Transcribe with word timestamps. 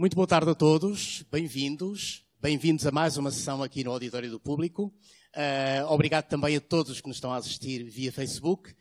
Muito 0.00 0.16
boa 0.16 0.26
tarde 0.26 0.50
a 0.50 0.54
todos, 0.54 1.26
bem-vindos. 1.30 2.24
Bem-vindos 2.40 2.86
a 2.86 2.90
mais 2.90 3.18
uma 3.18 3.30
sessão 3.30 3.62
aqui 3.62 3.84
no 3.84 3.92
Auditório 3.92 4.30
do 4.30 4.40
Público. 4.40 4.90
Uh, 5.36 5.92
obrigado 5.92 6.26
também 6.26 6.56
a 6.56 6.60
todos 6.62 6.92
os 6.92 7.02
que 7.02 7.06
nos 7.06 7.18
estão 7.18 7.30
a 7.30 7.36
assistir 7.36 7.84
via 7.84 8.10
Facebook. 8.10 8.74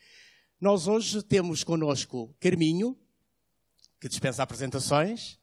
Nós 0.62 0.88
hoje 0.88 1.22
temos 1.22 1.62
connosco 1.62 2.34
Carminho, 2.40 2.98
que 4.00 4.08
dispensa 4.08 4.44
apresentações, 4.44 5.34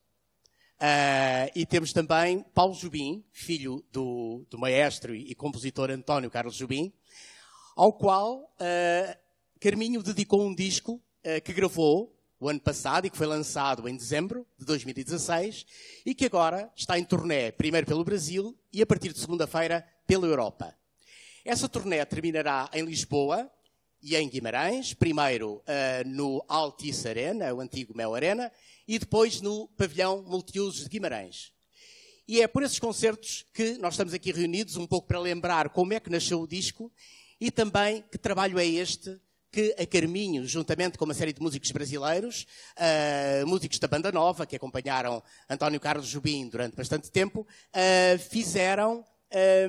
uh, 0.80 1.52
e 1.54 1.66
temos 1.66 1.92
também 1.92 2.42
Paulo 2.54 2.72
Jubim, 2.72 3.22
filho 3.30 3.84
do, 3.92 4.46
do, 4.48 4.56
maestro 4.56 5.14
e 5.14 5.34
compositor 5.34 5.90
António 5.90 6.30
Carlos 6.30 6.54
Jubim, 6.54 6.90
ao 7.76 7.92
qual 7.92 8.44
uh, 8.44 9.18
Carminho 9.60 10.02
dedicou 10.02 10.42
um 10.42 10.54
disco 10.54 11.02
que 11.44 11.52
gravou 11.52 12.15
o 12.38 12.48
ano 12.48 12.60
passado 12.60 13.06
e 13.06 13.10
que 13.10 13.16
foi 13.16 13.26
lançado 13.26 13.88
em 13.88 13.96
dezembro 13.96 14.46
de 14.58 14.64
2016 14.64 15.66
e 16.04 16.14
que 16.14 16.26
agora 16.26 16.70
está 16.76 16.98
em 16.98 17.04
turnê, 17.04 17.50
primeiro 17.52 17.86
pelo 17.86 18.04
Brasil 18.04 18.56
e 18.72 18.82
a 18.82 18.86
partir 18.86 19.12
de 19.12 19.18
segunda-feira 19.18 19.86
pela 20.06 20.26
Europa. 20.26 20.74
Essa 21.44 21.68
turnê 21.68 22.04
terminará 22.04 22.68
em 22.72 22.84
Lisboa 22.84 23.50
e 24.02 24.14
em 24.16 24.28
Guimarães, 24.28 24.92
primeiro 24.94 25.56
uh, 25.56 26.06
no 26.06 26.44
Altice 26.48 27.08
Arena, 27.08 27.54
o 27.54 27.60
antigo 27.60 27.96
Mel 27.96 28.14
Arena, 28.14 28.52
e 28.86 28.98
depois 28.98 29.40
no 29.40 29.68
Pavilhão 29.68 30.22
Multiusos 30.22 30.84
de 30.84 30.88
Guimarães. 30.88 31.52
E 32.28 32.40
é 32.40 32.48
por 32.48 32.62
esses 32.62 32.78
concertos 32.78 33.46
que 33.54 33.78
nós 33.78 33.94
estamos 33.94 34.12
aqui 34.12 34.32
reunidos, 34.32 34.76
um 34.76 34.86
pouco 34.86 35.08
para 35.08 35.20
lembrar 35.20 35.70
como 35.70 35.92
é 35.92 36.00
que 36.00 36.10
nasceu 36.10 36.40
o 36.40 36.46
disco 36.46 36.92
e 37.40 37.50
também 37.50 38.02
que 38.10 38.18
trabalho 38.18 38.58
é 38.58 38.66
este 38.66 39.20
que 39.56 39.74
a 39.78 39.86
Carminho, 39.86 40.46
juntamente 40.46 40.98
com 40.98 41.06
uma 41.06 41.14
série 41.14 41.32
de 41.32 41.40
músicos 41.40 41.70
brasileiros, 41.70 42.46
uh, 42.76 43.46
músicos 43.46 43.78
da 43.78 43.88
Banda 43.88 44.12
Nova, 44.12 44.44
que 44.44 44.54
acompanharam 44.54 45.22
António 45.48 45.80
Carlos 45.80 46.06
Jubim 46.06 46.46
durante 46.46 46.76
bastante 46.76 47.10
tempo, 47.10 47.40
uh, 47.40 48.18
fizeram 48.18 49.02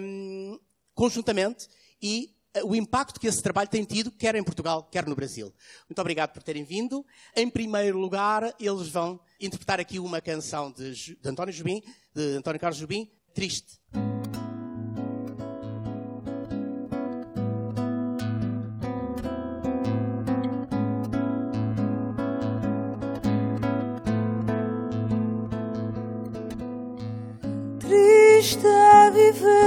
um, 0.01 0.59
conjuntamente 0.93 1.69
e 2.01 2.35
o 2.65 2.75
impacto 2.75 3.17
que 3.17 3.27
esse 3.27 3.41
trabalho 3.41 3.69
tem 3.69 3.85
tido, 3.85 4.11
quer 4.11 4.35
em 4.35 4.43
Portugal, 4.43 4.83
quer 4.91 5.05
no 5.05 5.15
Brasil. 5.15 5.53
Muito 5.87 6.01
obrigado 6.01 6.33
por 6.33 6.43
terem 6.43 6.65
vindo. 6.65 7.05
Em 7.33 7.49
primeiro 7.49 7.97
lugar, 7.97 8.53
eles 8.59 8.89
vão 8.89 9.17
interpretar 9.39 9.79
aqui 9.79 9.99
uma 9.99 10.19
canção 10.19 10.69
de, 10.69 11.15
de 11.15 11.29
António 11.29 11.53
Jubim, 11.53 11.81
de 12.13 12.35
António 12.35 12.59
Carlos 12.59 12.77
Jubim, 12.77 13.09
Triste. 13.33 13.79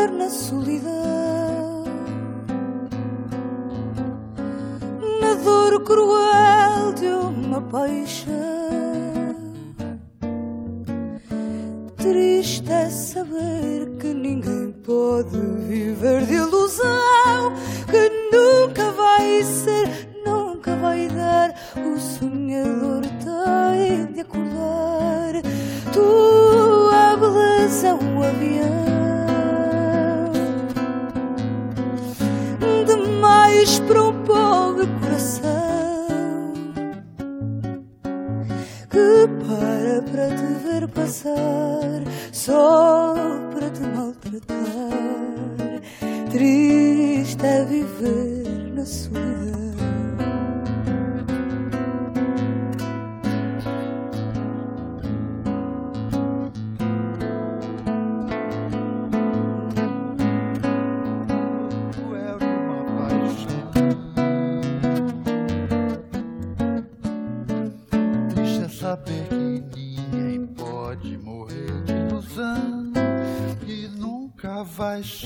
Na 0.08 0.30
solidão, 0.30 1.84
na 5.20 5.34
dor 5.44 5.84
cruel 5.84 6.92
de 6.94 7.06
uma 7.06 7.60
paixão. 7.60 8.30
Triste 11.96 12.72
é 12.72 12.88
saber 12.88 13.96
que 13.98 14.14
ninguém 14.14 14.72
pode 14.84 15.36
viver 15.68 16.24
de 16.24 16.39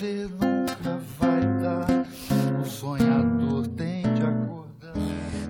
ser, 0.04 0.28
nunca 0.28 1.00
vai 1.18 1.40
dar. 1.62 2.04
O 2.60 2.64
sonhador 2.66 3.66
tem 3.68 4.02
de 4.14 4.22
acordar. 4.22 4.92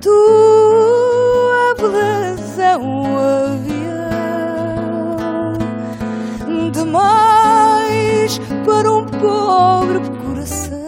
Tua 0.00 1.74
beleza 1.76 2.62
é 2.62 2.76
um 2.76 3.16
avião 3.16 3.90
demais 6.70 8.38
para 8.64 8.92
um 8.92 9.04
pobre 9.06 10.00
coração 10.22 10.78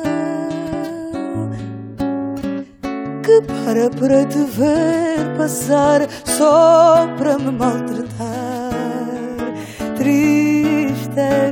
que 3.25 3.41
para 3.43 3.91
para 3.91 4.25
te 4.27 4.39
ver 4.45 5.37
passar 5.37 6.09
só 6.25 7.09
para 7.19 7.37
me 7.39 7.51
maltratar. 7.51 8.77
Triste 9.97 11.19
é 11.19 11.51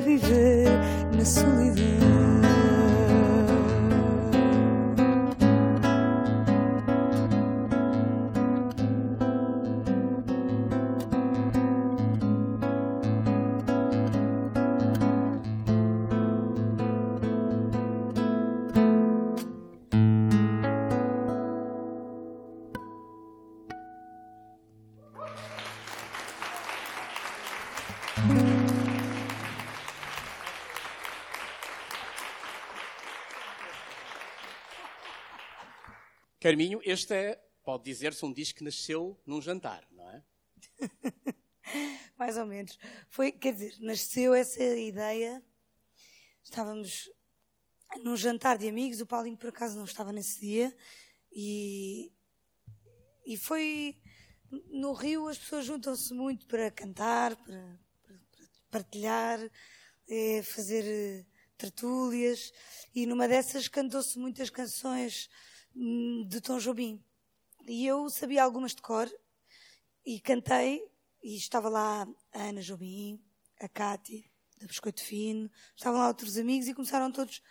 Carminho, 36.55 36.81
este 36.85 37.13
é, 37.13 37.45
pode 37.65 37.83
dizer-se, 37.83 38.25
um 38.25 38.33
disco 38.33 38.59
que 38.59 38.65
nasceu 38.65 39.21
num 39.27 39.43
jantar, 39.43 39.85
não 39.91 40.09
é? 40.09 40.23
Mais 42.17 42.37
ou 42.37 42.47
menos. 42.47 42.79
Foi, 43.09 43.33
quer 43.33 43.55
dizer, 43.55 43.75
nasceu 43.81 44.33
essa 44.33 44.63
ideia. 44.63 45.45
Estávamos 46.45 47.11
num 48.05 48.17
jantar 48.17 48.57
de 48.57 48.69
amigos, 48.69 49.01
o 49.01 49.07
Paulinho 49.07 49.37
por 49.37 49.49
acaso 49.49 49.77
não 49.77 49.85
estava 49.85 50.13
nesse 50.13 50.39
dia, 50.39 50.73
e, 51.33 52.13
e 53.27 53.37
foi 53.37 54.01
no 54.71 54.93
Rio 54.93 55.27
as 55.27 55.39
pessoas 55.39 55.67
juntam-se 55.67 56.15
muito 56.15 56.47
para 56.47 56.71
cantar, 56.71 57.35
para, 57.35 57.81
para- 58.05 58.21
para 58.31 58.47
partilhar, 58.71 59.41
eh, 60.09 60.41
fazer 60.45 60.85
eh, 60.85 61.27
tertúlias, 61.59 62.53
e 62.95 63.07
numa 63.07 63.27
dessas 63.27 63.67
cantou-se 63.67 64.17
muitas 64.17 64.51
canções 64.51 65.29
de 65.75 66.41
Tom 66.41 66.59
Jobim. 66.59 67.03
E 67.67 67.87
eu 67.87 68.09
sabia 68.11 68.45
algumas 68.45 68.75
de 68.75 68.83
cor, 68.83 69.11
e 70.05 70.21
cantei, 70.21 70.83
e 71.23 71.37
estava 71.37 71.69
lá 71.69 72.07
a 72.33 72.43
Ana 72.43 72.61
Jobim, 72.61 73.23
a 73.61 73.69
Cátia, 73.69 74.23
da 74.59 74.67
Biscoito 74.67 75.03
Fino, 75.03 75.51
estavam 75.75 76.01
lá 76.01 76.09
outros 76.09 76.37
amigos 76.37 76.69
e 76.69 76.75
começaram 76.75 77.11
todos, 77.11 77.43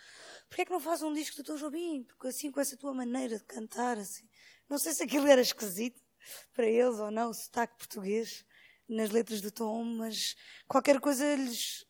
porquê 0.48 0.62
é 0.62 0.64
que 0.64 0.70
não 0.70 0.80
faz 0.80 1.02
um 1.02 1.12
disco 1.12 1.36
do 1.36 1.44
Tom 1.44 1.56
Jobim? 1.56 2.04
Porque 2.04 2.28
assim, 2.28 2.50
com 2.50 2.60
essa 2.60 2.76
tua 2.76 2.94
maneira 2.94 3.38
de 3.38 3.44
cantar, 3.44 3.98
assim. 3.98 4.28
Não 4.68 4.78
sei 4.78 4.92
se 4.92 5.02
aquilo 5.02 5.26
era 5.26 5.40
esquisito 5.40 6.00
para 6.52 6.66
eles 6.66 6.98
ou 6.98 7.10
não, 7.10 7.30
o 7.30 7.34
sotaque 7.34 7.76
português 7.76 8.44
nas 8.88 9.10
letras 9.10 9.40
do 9.40 9.50
Tom, 9.50 9.84
mas 9.84 10.36
qualquer 10.66 11.00
coisa 11.00 11.34
lhes 11.34 11.83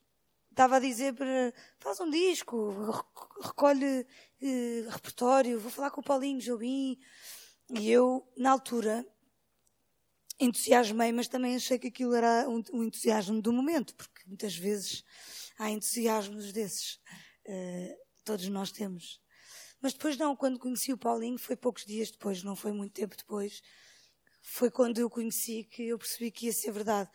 estava 0.55 0.77
a 0.77 0.81
dizer 0.81 1.15
para 1.15 1.53
faz 1.79 2.01
um 2.01 2.09
disco, 2.09 2.71
rec- 2.71 3.47
recolhe 3.47 4.07
eh, 4.41 4.87
repertório, 4.89 5.59
vou 5.59 5.71
falar 5.71 5.91
com 5.91 6.01
o 6.01 6.05
Paulinho 6.05 6.41
Jobim. 6.41 6.99
E 7.71 7.91
eu, 7.91 8.27
na 8.37 8.53
altura, 8.53 9.05
entusiasmei, 10.39 11.13
mas 11.13 11.29
também 11.29 11.57
achei 11.57 11.79
que 11.79 11.89
aquilo 11.89 12.15
era 12.15 12.49
um, 12.49 12.63
um 12.73 12.85
entusiasmo 12.85 13.43
do 13.43 13.53
momento, 13.53 13.95
porque 13.97 14.23
muitas 14.27 14.57
vezes 14.57 15.05
há 15.59 15.71
entusiasmos 15.71 16.53
desses. 16.53 17.01
Uh, 17.47 17.97
todos 18.25 18.49
nós 18.49 18.71
temos. 18.71 19.21
Mas 19.81 19.93
depois 19.93 20.17
não, 20.17 20.35
quando 20.35 20.59
conheci 20.59 20.93
o 20.93 20.99
Paulinho, 20.99 21.39
foi 21.39 21.57
poucos 21.57 21.85
dias 21.85 22.11
depois, 22.11 22.43
não 22.43 22.57
foi 22.57 22.73
muito 22.73 22.93
tempo 22.93 23.17
depois. 23.17 23.61
Foi 24.41 24.71
quando 24.71 24.99
eu 24.99 25.11
conheci 25.11 25.65
que 25.65 25.89
eu 25.89 25.99
percebi 25.99 26.31
que 26.31 26.47
ia 26.47 26.53
ser 26.53 26.71
verdade. 26.71 27.11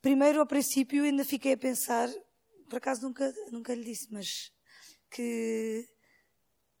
Primeiro, 0.00 0.40
ao 0.40 0.46
princípio, 0.46 1.04
ainda 1.04 1.24
fiquei 1.24 1.54
a 1.54 1.58
pensar, 1.58 2.08
por 2.68 2.76
acaso 2.76 3.02
nunca, 3.02 3.34
nunca 3.50 3.74
lhe 3.74 3.84
disse, 3.84 4.08
mas 4.12 4.52
que, 5.10 5.88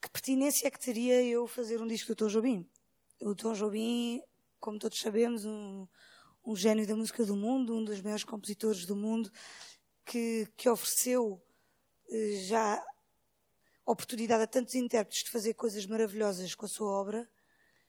que 0.00 0.10
pertinência 0.10 0.66
é 0.66 0.70
que 0.70 0.78
teria 0.78 1.22
eu 1.24 1.46
fazer 1.46 1.80
um 1.80 1.86
disco 1.86 2.08
do 2.08 2.16
Tom 2.16 2.28
Jobim? 2.28 2.68
O 3.20 3.34
Tom 3.34 3.54
Jobim, 3.54 4.22
como 4.60 4.78
todos 4.78 5.00
sabemos, 5.00 5.44
um, 5.44 5.86
um 6.44 6.54
gênio 6.54 6.86
da 6.86 6.94
música 6.94 7.24
do 7.24 7.34
mundo, 7.34 7.74
um 7.74 7.84
dos 7.84 8.00
maiores 8.00 8.24
compositores 8.24 8.86
do 8.86 8.94
mundo, 8.94 9.30
que, 10.04 10.46
que 10.56 10.68
ofereceu 10.68 11.42
eh, 12.10 12.36
já 12.46 12.84
oportunidade 13.84 14.42
a 14.42 14.46
tantos 14.46 14.74
intérpretes 14.74 15.24
de 15.24 15.30
fazer 15.30 15.54
coisas 15.54 15.86
maravilhosas 15.86 16.54
com 16.54 16.66
a 16.66 16.68
sua 16.68 16.92
obra, 16.92 17.28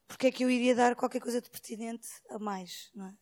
porque 0.08 0.28
é 0.28 0.32
que 0.32 0.44
eu 0.44 0.50
iria 0.50 0.74
dar 0.74 0.96
qualquer 0.96 1.20
coisa 1.22 1.42
de 1.42 1.50
pertinente 1.50 2.08
a 2.30 2.40
mais, 2.40 2.90
não 2.96 3.08
é? 3.08 3.14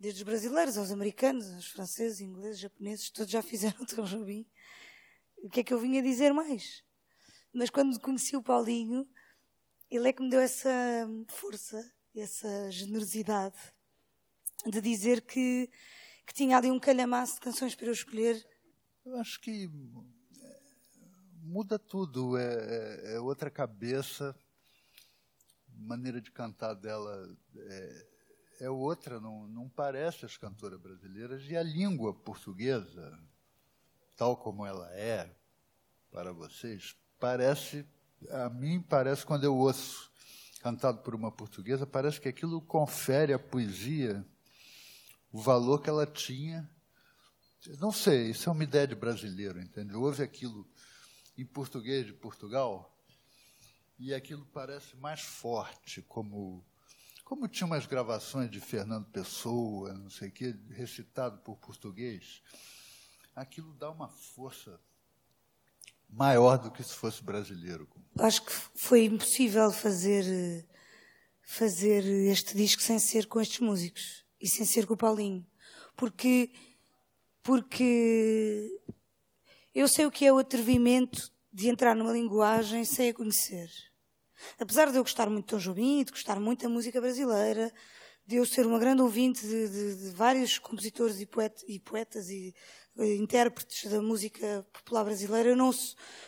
Desde 0.00 0.22
os 0.22 0.24
brasileiros 0.24 0.78
aos 0.78 0.90
americanos, 0.90 1.46
aos 1.52 1.66
franceses, 1.66 2.22
ingleses, 2.22 2.58
japoneses, 2.58 3.10
todos 3.10 3.30
já 3.30 3.42
fizeram 3.42 3.82
o 3.82 3.84
Tom 3.86 4.04
Jobim. 4.04 4.46
O 5.36 5.50
que 5.50 5.60
é 5.60 5.62
que 5.62 5.74
eu 5.74 5.78
vinha 5.78 6.02
dizer 6.02 6.32
mais? 6.32 6.82
Mas 7.52 7.68
quando 7.68 8.00
conheci 8.00 8.34
o 8.34 8.42
Paulinho, 8.42 9.06
ele 9.90 10.08
é 10.08 10.12
que 10.14 10.22
me 10.22 10.30
deu 10.30 10.40
essa 10.40 10.70
força, 11.28 11.78
essa 12.16 12.70
generosidade 12.70 13.58
de 14.64 14.80
dizer 14.80 15.20
que, 15.20 15.68
que 16.26 16.32
tinha 16.32 16.56
ali 16.56 16.70
um 16.70 16.80
calhamaço 16.80 17.34
de 17.34 17.40
canções 17.40 17.74
para 17.74 17.86
eu 17.86 17.92
escolher. 17.92 18.42
Eu 19.04 19.18
acho 19.18 19.38
que 19.38 19.68
muda 21.42 21.78
tudo, 21.78 22.38
é, 22.38 22.44
é, 22.44 23.14
é, 23.16 23.20
outra 23.20 23.50
cabeça, 23.50 24.34
maneira 25.68 26.22
de 26.22 26.30
cantar 26.30 26.72
dela 26.72 27.36
é, 27.54 28.09
é 28.60 28.68
outra, 28.68 29.18
não, 29.18 29.48
não 29.48 29.68
parece 29.68 30.26
as 30.26 30.36
cantoras 30.36 30.78
brasileiras, 30.78 31.42
e 31.48 31.56
a 31.56 31.62
língua 31.62 32.12
portuguesa, 32.12 33.18
tal 34.16 34.36
como 34.36 34.66
ela 34.66 34.88
é 34.92 35.34
para 36.10 36.32
vocês, 36.32 36.94
parece, 37.18 37.86
a 38.30 38.50
mim 38.50 38.80
parece 38.80 39.24
quando 39.24 39.44
eu 39.44 39.56
ouço 39.56 40.10
cantado 40.60 40.98
por 40.98 41.14
uma 41.14 41.32
portuguesa, 41.32 41.86
parece 41.86 42.20
que 42.20 42.28
aquilo 42.28 42.60
confere 42.60 43.32
à 43.32 43.38
poesia 43.38 44.24
o 45.32 45.40
valor 45.40 45.80
que 45.80 45.88
ela 45.88 46.06
tinha. 46.06 46.68
Não 47.78 47.90
sei, 47.90 48.30
isso 48.30 48.48
é 48.48 48.52
uma 48.52 48.64
ideia 48.64 48.86
de 48.86 48.94
brasileiro, 48.94 49.60
entendeu? 49.60 50.02
Houve 50.02 50.22
aquilo 50.22 50.68
em 51.38 51.46
português 51.46 52.04
de 52.04 52.12
Portugal, 52.12 52.94
e 53.98 54.14
aquilo 54.14 54.46
parece 54.46 54.96
mais 54.96 55.20
forte, 55.20 56.02
como 56.02 56.64
como 57.30 57.46
tinha 57.46 57.64
umas 57.64 57.86
gravações 57.86 58.50
de 58.50 58.58
Fernando 58.58 59.06
Pessoa, 59.06 59.94
não 59.94 60.10
sei 60.10 60.30
o 60.30 60.32
quê, 60.32 60.52
recitado 60.70 61.38
por 61.38 61.56
português, 61.58 62.42
aquilo 63.36 63.72
dá 63.74 63.88
uma 63.88 64.08
força 64.08 64.80
maior 66.08 66.58
do 66.58 66.72
que 66.72 66.82
se 66.82 66.92
fosse 66.92 67.22
brasileiro. 67.22 67.88
Acho 68.18 68.44
que 68.44 68.50
foi 68.50 69.04
impossível 69.04 69.70
fazer 69.70 70.66
fazer 71.40 72.04
este 72.04 72.56
disco 72.56 72.82
sem 72.82 72.98
ser 72.98 73.26
com 73.26 73.40
estes 73.40 73.60
músicos 73.60 74.24
e 74.40 74.48
sem 74.48 74.66
ser 74.66 74.84
com 74.84 74.94
o 74.94 74.96
Paulinho, 74.96 75.46
porque 75.96 76.52
porque 77.44 78.82
eu 79.72 79.86
sei 79.86 80.04
o 80.04 80.10
que 80.10 80.26
é 80.26 80.32
o 80.32 80.38
atrevimento 80.38 81.30
de 81.52 81.68
entrar 81.68 81.94
numa 81.94 82.12
linguagem 82.12 82.84
sem 82.84 83.10
a 83.10 83.14
conhecer. 83.14 83.70
Apesar 84.58 84.90
de 84.90 84.96
eu 84.96 85.02
gostar 85.02 85.28
muito 85.28 85.46
de 85.46 85.50
Tom 85.50 85.58
Jobim, 85.58 86.04
de 86.04 86.10
gostar 86.10 86.38
muito 86.40 86.62
da 86.62 86.68
música 86.68 87.00
brasileira, 87.00 87.72
de 88.26 88.36
eu 88.36 88.46
ser 88.46 88.66
uma 88.66 88.78
grande 88.78 89.02
ouvinte 89.02 89.46
de, 89.46 89.68
de, 89.68 89.96
de 89.96 90.10
vários 90.10 90.58
compositores 90.58 91.20
e, 91.20 91.26
poeta, 91.26 91.64
e 91.66 91.80
poetas 91.80 92.30
e 92.30 92.54
uh, 92.96 93.04
intérpretes 93.04 93.90
da 93.90 94.00
música 94.00 94.66
popular 94.72 95.04
brasileira, 95.04 95.48
eu 95.48 95.56
não, 95.56 95.70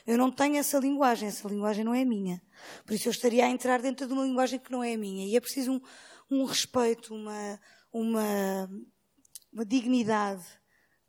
eu 0.07 0.19
não 0.19 0.31
tenho 0.31 0.57
essa 0.57 0.79
linguagem. 0.79 1.29
Essa 1.29 1.47
linguagem 1.49 1.85
não 1.85 1.95
é 1.95 2.05
minha. 2.05 2.43
Por 2.85 2.95
isso 2.95 3.09
eu 3.09 3.13
estaria 3.13 3.45
a 3.45 3.49
entrar 3.49 3.81
dentro 3.81 4.07
de 4.07 4.13
uma 4.13 4.25
linguagem 4.25 4.59
que 4.59 4.73
não 4.73 4.83
é 4.83 4.97
minha. 4.97 5.27
E 5.27 5.37
é 5.37 5.41
preciso 5.41 5.73
um, 5.73 5.81
um 6.31 6.45
respeito, 6.45 7.15
uma, 7.15 7.61
uma, 7.93 8.71
uma 9.53 9.65
dignidade. 9.65 10.45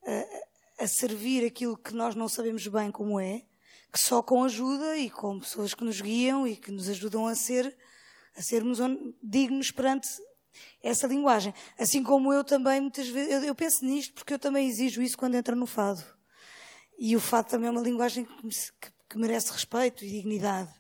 Uh, 0.04 0.54
a 0.80 0.88
servir 0.88 1.46
aquilo 1.46 1.78
que 1.78 1.94
nós 1.94 2.16
não 2.16 2.28
sabemos 2.28 2.68
bem 2.68 2.92
como 2.92 3.20
é, 3.20 3.44
que 3.94 4.00
só 4.00 4.24
com 4.24 4.44
ajuda 4.44 4.98
e 4.98 5.08
com 5.08 5.40
pessoas 5.40 5.76
que 5.76 5.84
nos 5.84 6.02
guiam 6.02 6.48
e 6.48 6.56
que 6.56 6.72
nos 6.72 6.90
ajudam 6.90 7.28
a 7.28 7.36
ser 7.36 7.78
a 8.36 8.42
sermos 8.42 8.80
dignos 9.22 9.70
perante 9.70 10.10
essa 10.82 11.06
linguagem. 11.06 11.54
Assim 11.78 12.02
como 12.02 12.34
eu 12.34 12.44
também 12.44 12.82
muitas 12.82 13.08
vezes 13.08 13.44
eu, 13.44 13.54
penso 13.54 13.86
nisto 13.86 14.16
porque 14.16 14.34
eu 14.34 14.40
também 14.40 14.68
exijo 14.68 15.00
isso 15.00 15.16
quando 15.16 15.36
entro 15.36 15.56
no 15.56 15.68
fado. 15.68 16.04
E 16.98 17.16
o 17.16 17.20
fado 17.20 17.50
também 17.50 17.68
é 17.68 17.72
uma 17.72 17.82
linguagem 17.82 18.26
que, 18.26 18.50
que, 18.82 18.92
que 19.12 19.18
merece 19.20 19.52
respeito 19.52 20.04
e 20.04 20.10
dignidade. 20.10 20.74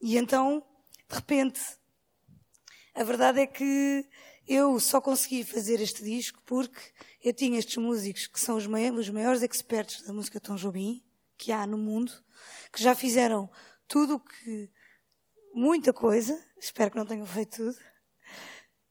E 0.00 0.16
então, 0.16 0.64
de 1.06 1.16
repente, 1.16 1.60
a 2.94 3.04
verdade 3.04 3.40
é 3.40 3.46
que 3.46 4.08
eu 4.46 4.80
só 4.80 5.02
consegui 5.02 5.44
fazer 5.44 5.82
este 5.82 6.02
disco 6.02 6.42
porque 6.46 6.80
eu 7.22 7.34
tinha 7.34 7.58
estes 7.58 7.76
músicos 7.76 8.26
que 8.26 8.40
são 8.40 8.56
os 8.56 8.64
os 8.64 9.10
maiores 9.10 9.42
experts 9.42 10.00
da 10.02 10.14
música 10.14 10.40
Tom 10.40 10.56
Jobim 10.56 11.04
que 11.38 11.52
há 11.52 11.66
no 11.66 11.78
mundo, 11.78 12.12
que 12.72 12.82
já 12.82 12.94
fizeram 12.94 13.48
tudo 13.86 14.16
o 14.16 14.20
que, 14.20 14.70
muita 15.54 15.92
coisa, 15.92 16.38
espero 16.58 16.90
que 16.90 16.96
não 16.96 17.06
tenham 17.06 17.24
feito 17.24 17.56
tudo, 17.56 17.78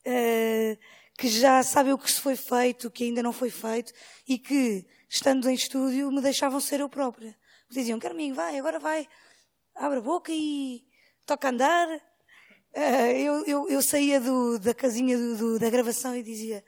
uh, 0.08 0.78
que 1.18 1.28
já 1.28 1.62
sabem 1.62 1.94
o 1.94 1.98
que 1.98 2.12
se 2.12 2.22
foi 2.22 2.36
feito, 2.36 2.88
o 2.88 2.92
que 2.92 3.04
ainda 3.04 3.22
não 3.22 3.34
foi 3.34 3.50
feito, 3.50 3.92
e 4.28 4.40
que, 4.40 4.88
estando 5.10 5.50
em 5.50 5.54
estúdio, 5.54 6.12
me 6.12 6.22
deixavam 6.22 6.60
ser 6.60 6.80
eu 6.80 6.90
própria. 6.90 7.38
Me 7.70 7.76
diziam, 7.76 8.00
Carminho, 8.00 8.34
vai, 8.34 8.58
agora 8.58 8.80
vai, 8.80 9.08
abre 9.76 9.98
a 9.98 10.02
boca 10.02 10.32
e 10.32 10.86
toca 11.26 11.50
andar. 11.50 11.88
Uh, 12.76 13.12
eu, 13.16 13.46
eu, 13.46 13.70
eu, 13.70 13.82
saía 13.82 14.20
do, 14.20 14.60
da 14.60 14.74
casinha 14.74 15.18
do, 15.18 15.38
do, 15.38 15.60
da 15.60 15.70
gravação 15.70 16.16
e 16.16 16.24
dizia, 16.24 16.64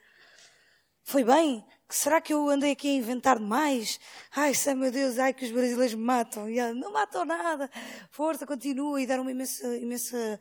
foi 1.04 1.24
bem? 1.24 1.64
Será 1.90 2.20
que 2.20 2.32
eu 2.32 2.48
andei 2.48 2.70
aqui 2.70 2.88
a 2.88 2.92
inventar 2.92 3.38
demais? 3.38 3.98
Ai, 4.34 4.54
sei, 4.54 4.74
meu 4.74 4.92
Deus, 4.92 5.18
ai 5.18 5.34
que 5.34 5.44
os 5.44 5.50
brasileiros 5.50 5.94
me 5.94 6.02
matam. 6.02 6.48
E 6.48 6.58
ela, 6.58 6.72
não 6.72 6.92
matam 6.92 7.24
nada. 7.24 7.68
Força, 8.10 8.46
continua. 8.46 9.00
E 9.02 9.06
dar 9.06 9.20
uma 9.20 9.30
imensa, 9.30 9.76
imensa, 9.76 10.40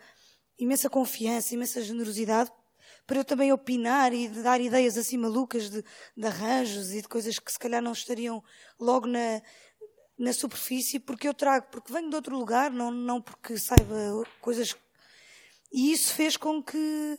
imensa 0.58 0.90
confiança, 0.90 1.56
imensa 1.56 1.82
generosidade 1.82 2.52
para 3.10 3.18
eu 3.18 3.26
também 3.26 3.52
opinar 3.52 4.14
e 4.14 4.28
dar 4.28 4.62
ideias 4.62 4.96
assim 4.96 5.18
malucas 5.18 5.68
de, 5.68 5.84
de 6.16 6.28
arranjos 6.28 6.94
e 6.94 7.02
de 7.02 7.08
coisas 7.08 7.40
que 7.40 7.52
se 7.52 7.58
calhar 7.58 7.82
não 7.82 7.92
estariam 7.92 8.44
logo 8.80 9.08
na, 9.08 9.42
na 10.16 10.32
superfície, 10.32 11.00
porque 11.00 11.28
eu 11.28 11.34
trago, 11.34 11.66
porque 11.72 11.92
venho 11.92 12.10
de 12.10 12.16
outro 12.16 12.38
lugar, 12.38 12.70
não, 12.70 12.92
não 12.92 13.20
porque 13.20 13.58
saiba 13.58 14.24
coisas. 14.40 14.76
E 15.72 15.92
isso 15.92 16.14
fez 16.14 16.38
com 16.38 16.62
que 16.62 17.18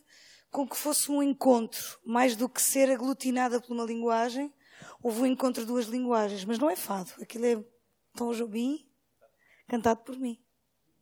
com 0.50 0.66
que 0.66 0.76
fosse 0.76 1.11
um 1.11 1.23
encontro, 1.23 1.99
mais 2.04 2.37
do 2.37 2.49
que 2.49 2.61
ser 2.61 2.90
aglutinada 2.90 3.61
por 3.61 3.73
uma 3.73 3.85
linguagem, 3.85 4.52
houve 5.02 5.23
um 5.23 5.26
encontro 5.26 5.62
de 5.62 5.69
duas 5.69 5.87
linguagens, 5.87 6.45
mas 6.45 6.59
não 6.59 6.69
é 6.69 6.76
fado, 6.76 7.12
aquilo 7.21 7.47
é 7.47 7.64
Tom 8.16 8.33
Jobim 8.33 8.87
cantado 9.69 10.00
por 10.00 10.16
mim. 10.19 10.38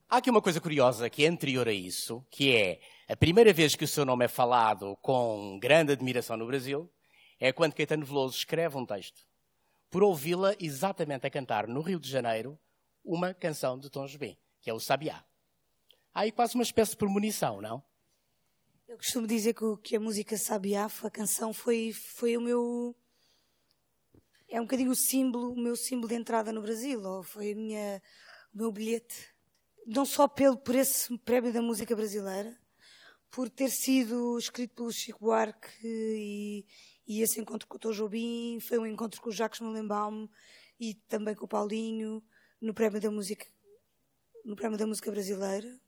Há 0.09 0.19
aqui 0.19 0.31
uma 0.31 0.43
coisa 0.43 0.61
curiosa 0.61 1.09
que 1.09 1.25
é 1.25 1.29
anterior 1.29 1.67
a 1.69 1.73
isso, 1.73 2.25
que 2.31 2.55
é 2.55 2.81
a 3.09 3.17
primeira 3.17 3.53
vez 3.53 3.75
que 3.75 3.85
o 3.85 3.89
seu 3.89 4.05
nome 4.05 4.25
é 4.25 4.29
falado 4.29 4.97
com 5.03 5.59
grande 5.61 5.93
admiração 5.93 6.37
no 6.37 6.47
Brasil 6.47 6.91
é 7.41 7.53
quando 7.53 7.75
Caetano 7.75 8.05
Veloso 8.05 8.37
escreve 8.37 8.77
um 8.77 8.85
texto 8.85 9.27
por 9.91 10.03
ouvi-la 10.03 10.55
exatamente 10.61 11.27
a 11.27 11.31
cantar 11.31 11.67
no 11.67 11.81
Rio 11.81 11.99
de 11.99 12.11
Janeiro 12.11 12.59
uma 13.05 13.33
canção 13.33 13.79
de 13.79 13.89
Tom 13.89 14.07
Jobim, 14.07 14.37
que 14.61 14.69
é 14.69 14.75
o 14.75 14.81
Sabiá. 14.81 15.25
Há 16.13 16.21
aí 16.21 16.33
quase 16.33 16.55
uma 16.55 16.63
espécie 16.63 16.91
de 16.91 16.99
premonição, 16.99 17.61
não? 17.61 17.83
Eu 18.89 18.97
costumo 18.97 19.27
dizer 19.27 19.53
que, 19.53 19.77
que 19.83 19.97
a 19.97 20.01
música 20.01 20.39
Sabiaf, 20.39 21.07
a 21.07 21.11
canção, 21.11 21.53
foi, 21.53 21.93
foi 21.93 22.39
o 22.39 22.41
meu. 22.41 22.97
É 24.49 24.59
um 24.59 24.65
bocadinho 24.65 24.91
o 24.91 24.97
símbolo, 24.97 25.53
o 25.53 25.61
meu 25.61 25.77
símbolo 25.77 26.09
de 26.09 26.15
entrada 26.15 26.51
no 26.55 26.63
Brasil, 26.63 27.03
ou 27.03 27.23
foi 27.23 27.53
a 27.53 27.55
minha, 27.55 28.03
o 28.55 28.57
meu 28.57 28.73
bilhete. 28.73 29.29
Não 29.87 30.07
só 30.07 30.27
pelo, 30.27 30.57
por 30.57 30.75
esse 30.75 31.19
prémio 31.19 31.53
da 31.53 31.61
música 31.61 31.95
brasileira, 31.95 32.59
por 33.31 33.51
ter 33.51 33.69
sido 33.69 34.39
escrito 34.39 34.75
pelo 34.77 34.91
Chico 34.91 35.21
Buarque 35.21 35.69
e, 35.85 36.65
e 37.07 37.21
esse 37.21 37.39
encontro 37.39 37.69
com 37.69 37.77
o 37.77 37.79
Tom 37.79 37.93
Jobim, 37.93 38.59
foi 38.59 38.79
um 38.79 38.87
encontro 38.87 39.21
com 39.21 39.29
o 39.29 39.33
Jacques 39.33 39.61
Mullenbaum 39.61 40.27
e 40.81 40.95
também 40.95 41.35
com 41.35 41.45
o 41.45 41.49
Paulinho, 41.49 42.25
no 42.59 42.73
prémio 42.73 43.03
da 43.03 43.11
música, 43.11 43.45
no 44.47 44.57
prémio 44.57 44.79
da 44.79 44.87
música 44.87 45.11
brasileira. 45.11 45.79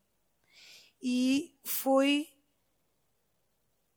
E 1.03 1.59
foi 1.65 2.29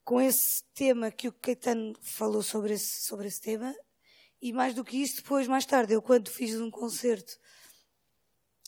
com 0.04 0.20
esse 0.20 0.64
tema 0.74 1.12
que 1.12 1.28
o 1.28 1.34
Caetano 1.34 1.96
falou 2.02 2.44
sobre 2.44 2.74
esse, 2.74 3.04
sobre 3.04 3.28
esse 3.28 3.42
tema. 3.42 3.74
E 4.42 4.52
mais 4.52 4.74
do 4.74 4.84
que 4.84 4.98
isso, 4.98 5.18
depois, 5.18 5.48
mais 5.48 5.66
tarde, 5.66 5.94
eu 5.94 6.02
quando 6.02 6.30
fiz 6.30 6.60
um 6.60 6.70
concerto 6.70 7.40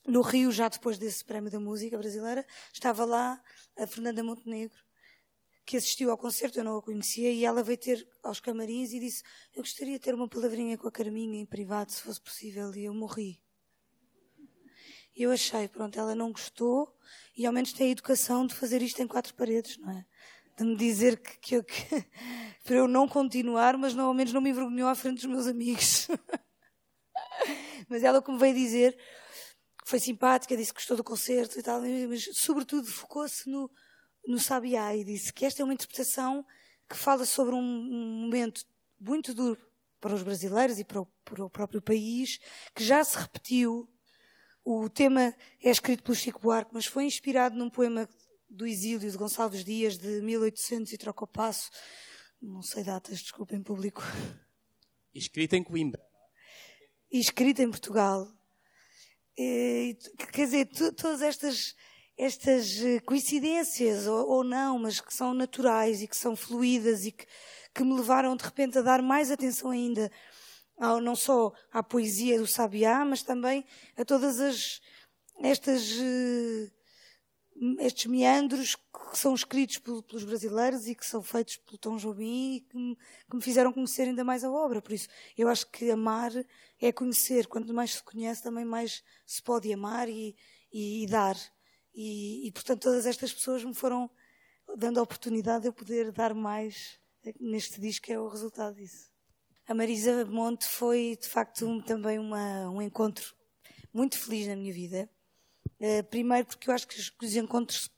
no 0.08 0.22
Rio, 0.22 0.51
já 0.51 0.70
depois 0.70 0.98
desse 0.98 1.25
prémio 1.25 1.51
da 1.51 1.60
música 1.60 1.98
brasileira, 1.98 2.46
estava 2.72 3.04
lá 3.04 3.42
a 3.77 3.86
Fernanda 3.86 4.24
Montenegro, 4.24 4.77
que 5.65 5.75
assistiu 5.75 6.12
ao 6.12 6.18
concerto, 6.18 6.60
eu 6.60 6.63
não 6.63 6.77
a 6.77 6.82
conhecia, 6.82 7.32
e 7.32 7.44
ela 7.44 7.63
veio 7.63 7.77
ter 7.77 8.08
aos 8.24 8.39
camarins 8.39 8.94
e 8.94 9.00
disse: 9.00 9.24
Eu 9.54 9.63
gostaria 9.63 9.96
de 9.96 10.00
ter 10.00 10.13
uma 10.13 10.30
palavrinha 10.30 10.77
com 10.77 10.88
a 10.88 10.92
Carminha 10.92 11.42
em 11.42 11.46
privado, 11.46 11.92
se 11.92 12.01
fosse 12.01 12.22
possível, 12.22 12.74
e 12.75 12.86
eu 12.86 12.94
morri. 12.94 13.42
E 15.15 15.24
eu 15.24 15.32
achei, 15.32 15.68
pronto, 15.68 16.00
ela 16.00 16.13
não 16.13 16.32
gostou, 16.32 16.96
e 17.36 17.46
ao 17.46 17.51
menos 17.51 17.74
tem 17.74 17.88
a 17.88 17.92
educação 17.92 18.46
de 18.46 18.54
fazer 18.54 18.82
isto 18.82 19.01
em 19.01 19.08
quatro 19.08 19.34
paredes, 19.34 19.77
não 19.77 19.89
é? 19.92 20.06
De 20.57 20.63
me 20.63 20.75
dizer 20.75 21.17
que, 21.17 21.38
que, 21.39 21.55
eu, 21.55 21.63
que 21.63 21.75
para 22.63 22.75
eu 22.75 22.88
não 22.88 23.07
continuar, 23.07 23.77
mas 23.77 23.93
não, 23.93 24.05
ao 24.05 24.13
menos 24.13 24.31
não 24.31 24.41
me 24.41 24.50
envergonhou 24.50 24.88
à 24.88 24.95
frente 24.95 25.17
dos 25.17 25.25
meus 25.25 25.47
amigos. 25.47 26.07
mas 27.89 28.03
ela, 28.03 28.21
como 28.21 28.38
veio 28.38 28.55
dizer, 28.55 28.97
foi 29.85 30.00
simpática, 30.00 30.57
disse 30.57 30.74
que 30.74 30.79
gostou 30.79 30.97
do 30.97 31.03
concerto 31.03 31.59
e 31.59 31.63
tal, 31.63 31.81
mas 32.09 32.29
sobretudo 32.33 32.88
focou-se 32.88 33.50
no, 33.50 33.69
no 34.27 34.39
Sabiá 34.39 34.95
e 34.95 35.03
disse 35.03 35.31
que 35.31 35.45
esta 35.45 35.62
é 35.62 35.63
uma 35.63 35.74
interpretação 35.74 36.45
que 36.89 36.95
fala 36.95 37.25
sobre 37.25 37.55
um, 37.55 37.62
momento 37.62 38.63
muito 39.00 39.33
duro 39.33 39.59
para 40.00 40.13
os 40.13 40.24
brasileiros 40.24 40.79
e 40.79 40.83
para 40.83 41.01
o, 41.01 41.05
para 41.24 41.45
o, 41.45 41.50
próprio 41.50 41.81
país, 41.81 42.39
que 42.74 42.83
já 42.83 43.03
se 43.03 43.17
repetiu. 43.17 43.89
O 44.63 44.89
tema 44.89 45.35
é 45.63 45.69
escrito 45.69 46.03
pelo 46.03 46.15
Chico 46.15 46.39
Buarque, 46.39 46.71
mas 46.74 46.85
foi 46.85 47.05
inspirado 47.05 47.55
num 47.55 47.69
poema 47.69 48.09
do 48.55 48.65
exílio 48.65 49.12
de 49.12 49.17
Gonçalves 49.17 49.63
Dias 49.63 49.97
de 49.97 50.21
1800 50.21 50.93
e 50.93 50.97
troca 50.97 51.25
o 51.25 51.27
passo. 51.27 51.69
Não 52.41 52.62
sei 52.62 52.83
datas, 52.83 53.21
desculpem, 53.21 53.62
público. 53.62 54.01
Escrita 55.13 55.57
em 55.57 55.63
Coimbra. 55.63 56.01
E 57.12 57.19
escrita 57.19 57.62
em 57.62 57.69
Portugal. 57.69 58.27
E, 59.38 59.97
quer 60.31 60.45
dizer, 60.45 60.65
todas 60.95 61.21
estas 61.21 61.75
estas 62.17 62.81
eh, 62.81 63.00
coincidências, 63.01 64.07
ou, 64.07 64.29
ou, 64.29 64.43
não, 64.43 64.79
mas 64.79 65.01
que 65.01 65.13
são 65.13 65.33
naturais 65.33 66.01
e 66.01 66.07
que 66.07 66.15
são 66.15 66.35
fluídas 66.35 67.05
e 67.05 67.12
que, 67.12 67.25
que 67.74 67.83
me 67.83 67.93
levaram 67.93 68.35
de 68.38 68.43
repente 68.45 68.77
a 68.77 68.81
dar 68.81 69.01
mais 69.01 69.29
atenção 69.29 69.71
ainda, 69.71 70.09
ao, 70.79 71.01
não 71.01 71.15
só 71.15 71.51
à 71.71 71.83
poesia 71.83 72.39
do 72.39 72.47
Sabiá, 72.47 73.03
mas 73.03 73.21
também 73.21 73.65
a 73.97 74.05
todas 74.05 74.39
as, 74.39 74.81
estas, 75.41 75.91
uh, 75.91 76.71
estes 77.79 78.05
meandros 78.05 78.75
que 78.75 79.17
são 79.17 79.33
escritos 79.33 79.77
pelos 79.77 80.24
brasileiros 80.24 80.88
e 80.88 80.95
que 80.95 81.05
são 81.05 81.24
feitos 81.24 81.57
pelo 81.57 81.77
Tom 81.77 81.95
Jobim 81.95 82.55
e 82.55 82.62
que 82.62 82.77
me, 82.77 82.95
que 83.29 83.35
me 83.35 83.41
fizeram 83.41 83.71
conhecer 83.71 84.03
ainda 84.03 84.24
mais 84.24 84.43
a 84.43 84.51
obra. 84.51 84.81
Por 84.81 84.91
isso, 84.91 85.07
eu 85.38 85.47
acho 85.47 85.69
que 85.71 85.89
amar 85.89 86.31
é 86.81 86.91
conhecer. 86.91 87.47
Quanto 87.47 87.74
mais 87.74 87.95
se 87.95 88.03
conhece, 88.03 88.43
também 88.43 88.65
mais 88.65 89.03
se 89.25 89.41
pode 89.41 89.71
amar 89.71 90.09
e, 90.09 90.35
e, 90.71 91.03
e 91.03 91.07
dar. 91.07 91.38
E, 91.93 92.47
e, 92.47 92.51
portanto, 92.51 92.81
todas 92.81 93.05
estas 93.05 93.33
pessoas 93.33 93.63
me 93.63 93.74
foram 93.74 94.09
dando 94.77 95.00
a 95.00 95.03
oportunidade 95.03 95.62
de 95.62 95.69
eu 95.69 95.74
poder 95.74 96.12
dar 96.12 96.33
mais 96.33 97.00
neste 97.39 97.79
disco, 97.79 98.12
é 98.12 98.19
o 98.19 98.27
resultado 98.27 98.75
disso. 98.75 99.09
A 99.67 99.74
Marisa 99.74 100.25
Monte 100.25 100.67
foi, 100.67 101.17
de 101.19 101.27
facto, 101.27 101.65
um, 101.65 101.81
também 101.81 102.19
uma, 102.19 102.69
um 102.69 102.81
encontro 102.81 103.33
muito 103.93 104.17
feliz 104.19 104.47
na 104.47 104.55
minha 104.55 104.74
vida. 104.74 105.09
Uh, 105.79 106.03
primeiro, 106.10 106.48
porque 106.48 106.70
eu 106.70 106.74
acho 106.74 106.88
que 106.88 107.00
os, 107.00 107.12
os 107.22 107.36
encontros. 107.36 107.89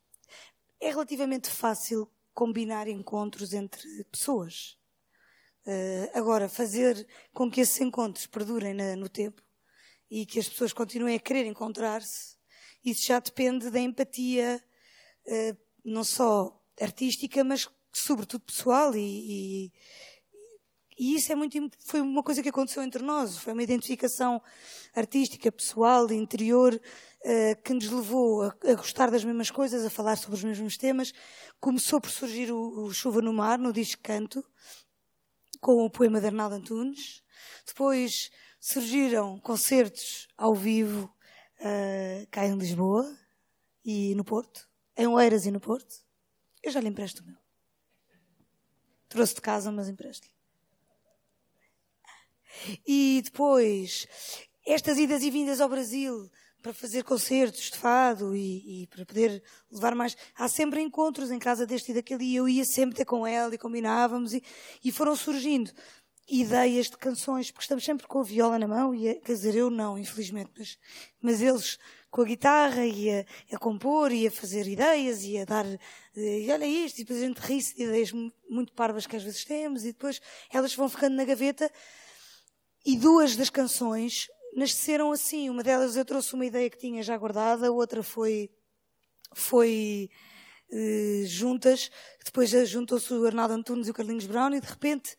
É 0.79 0.89
relativamente 0.89 1.49
fácil 1.49 2.09
combinar 2.33 2.87
encontros 2.87 3.53
entre 3.53 3.81
pessoas. 4.05 4.77
Uh, 5.65 6.09
agora, 6.13 6.47
fazer 6.47 7.07
com 7.33 7.49
que 7.49 7.61
esses 7.61 7.79
encontros 7.81 8.27
perdurem 8.27 8.73
no 8.95 9.09
tempo 9.09 9.41
e 10.09 10.25
que 10.25 10.39
as 10.39 10.47
pessoas 10.47 10.71
continuem 10.71 11.15
a 11.15 11.19
querer 11.19 11.45
encontrar-se 11.45 12.37
isso 12.89 13.05
já 13.05 13.19
depende 13.19 13.69
da 13.69 13.79
empatia, 13.79 14.63
uh, 15.25 15.57
não 15.83 16.03
só 16.03 16.57
artística, 16.79 17.43
mas 17.43 17.67
sobretudo 17.91 18.45
pessoal 18.45 18.95
e, 18.95 18.99
e, 18.99 19.71
e 20.97 21.15
isso 21.15 21.31
é 21.31 21.35
muito, 21.35 21.57
foi 21.79 21.99
uma 21.99 22.23
coisa 22.23 22.41
que 22.41 22.49
aconteceu 22.49 22.81
entre 22.83 23.03
nós, 23.03 23.37
foi 23.37 23.53
uma 23.53 23.63
identificação 23.63 24.41
artística, 24.95 25.51
pessoal, 25.51 26.11
interior, 26.11 26.79
que 27.63 27.73
nos 27.73 27.89
levou 27.89 28.43
a, 28.43 28.55
a, 28.63 28.75
gostar 28.75 29.11
das 29.11 29.23
mesmas 29.23 29.51
coisas, 29.51 29.85
a 29.85 29.89
falar 29.89 30.15
sobre 30.15 30.35
os 30.35 30.43
mesmos 30.43 30.77
temas. 30.77 31.13
Começou 31.59 31.99
por 31.99 32.09
surgir 32.09 32.51
o, 32.51 32.85
o 32.85 32.93
Chuva 32.93 33.21
no 33.21 33.33
Mar, 33.33 33.59
no 33.59 33.73
disco 33.73 34.01
Canto, 34.01 34.43
com 35.59 35.83
o 35.83 35.89
poema 35.89 36.21
de 36.21 36.27
Arnaldo 36.27 36.55
Antunes. 36.55 37.21
Depois 37.65 38.31
surgiram 38.59 39.39
concertos 39.39 40.27
ao 40.37 40.55
vivo 40.55 41.13
uh, 41.59 42.27
cá 42.31 42.45
em 42.45 42.57
Lisboa 42.57 43.05
e 43.83 44.15
no 44.15 44.23
Porto, 44.23 44.67
em 44.95 45.07
Oeiras 45.07 45.45
e 45.45 45.51
no 45.51 45.59
Porto. 45.59 45.95
Eu 46.63 46.71
já 46.71 46.79
lhe 46.79 46.87
empresto 46.87 47.23
o 47.23 47.25
meu. 47.25 47.37
Trouxe 49.09 49.35
de 49.35 49.41
casa, 49.41 49.71
mas 49.71 49.87
empresto-lhe. 49.87 50.33
E 52.85 53.21
depois, 53.23 54.07
estas 54.65 54.97
idas 54.97 55.21
e 55.23 55.29
vindas 55.29 55.61
ao 55.61 55.69
Brasil 55.69 56.29
para 56.67 56.73
fazer 56.73 57.05
concertos 57.05 57.71
de 57.71 57.77
fado 57.77 58.35
e, 58.35 58.83
e, 58.83 58.87
para 58.87 59.05
poder 59.05 59.41
levar 59.71 59.95
mais. 59.95 60.17
Há 60.35 60.49
sempre 60.49 60.81
encontros 60.81 61.31
em 61.31 61.39
casa 61.39 61.65
deste 61.65 61.91
e 61.91 61.93
daquele 61.93 62.25
e 62.25 62.35
eu 62.35 62.49
ia 62.49 62.65
sempre 62.65 62.93
ter 62.93 63.05
com 63.05 63.25
ela 63.25 63.55
e 63.55 63.57
combinávamos 63.57 64.33
e, 64.33 64.43
e 64.83 64.91
foram 64.91 65.15
surgindo 65.15 65.71
ideias 66.29 66.89
de 66.89 66.97
canções, 66.97 67.51
porque 67.51 67.63
estamos 67.63 67.85
sempre 67.85 68.05
com 68.05 68.19
a 68.19 68.23
viola 68.23 68.59
na 68.59 68.67
mão, 68.67 68.93
e 68.93 69.07
a, 69.07 69.15
quer 69.15 69.31
dizer, 69.31 69.55
eu 69.55 69.69
não, 69.69 69.97
infelizmente, 69.97 70.51
mas, 70.57 70.77
mas 71.21 71.41
eles 71.41 71.79
com 72.11 72.19
a 72.19 72.25
guitarra 72.25 72.85
e 72.85 73.11
a, 73.11 73.25
a 73.53 73.57
compor 73.57 74.11
e 74.11 74.27
a 74.27 74.31
fazer 74.31 74.67
ideias 74.67 75.23
e 75.23 75.37
a 75.37 75.45
dar, 75.45 75.65
e 76.17 76.51
olha 76.51 76.65
isto, 76.65 76.99
e 76.99 77.05
depois 77.05 77.23
a 77.23 77.27
gente 77.27 77.37
ri-se 77.37 77.77
de 77.77 77.83
ideias 77.83 78.11
muito 78.49 78.73
parvas 78.73 79.07
que 79.07 79.15
às 79.15 79.23
vezes 79.23 79.45
temos, 79.45 79.85
e 79.85 79.93
depois 79.93 80.19
elas 80.51 80.75
vão 80.75 80.89
ficando 80.89 81.15
na 81.15 81.23
gaveta, 81.23 81.71
e 82.85 82.97
duas 82.97 83.37
das 83.37 83.49
canções 83.49 84.27
nasceram 84.55 85.11
assim. 85.11 85.49
Uma 85.49 85.63
delas 85.63 85.95
eu 85.95 86.05
trouxe 86.05 86.33
uma 86.33 86.45
ideia 86.45 86.69
que 86.69 86.77
tinha 86.77 87.03
já 87.03 87.17
guardada, 87.17 87.67
a 87.67 87.71
outra 87.71 88.03
foi, 88.03 88.49
foi, 89.33 90.09
eh, 90.69 91.23
juntas, 91.25 91.89
depois 92.25 92.49
juntou-se 92.69 93.13
o 93.13 93.25
Arnaldo 93.25 93.53
Antunes 93.53 93.87
e 93.87 93.91
o 93.91 93.93
Carlinhos 93.93 94.25
Brown, 94.25 94.53
e 94.53 94.59
de 94.59 94.67
repente, 94.67 95.17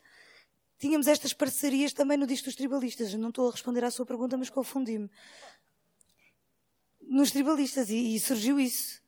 tínhamos 0.78 1.06
estas 1.06 1.32
parcerias 1.32 1.92
também 1.92 2.18
no 2.18 2.26
disco 2.26 2.46
dos 2.46 2.56
tribalistas. 2.56 3.14
Não 3.14 3.30
estou 3.30 3.48
a 3.48 3.52
responder 3.52 3.84
à 3.84 3.90
sua 3.90 4.06
pergunta, 4.06 4.36
mas 4.36 4.50
confundi-me. 4.50 5.10
Nos 7.00 7.30
tribalistas, 7.30 7.88
e, 7.88 8.14
e, 8.14 8.20
surgiu 8.20 8.60
isso. 8.60 9.00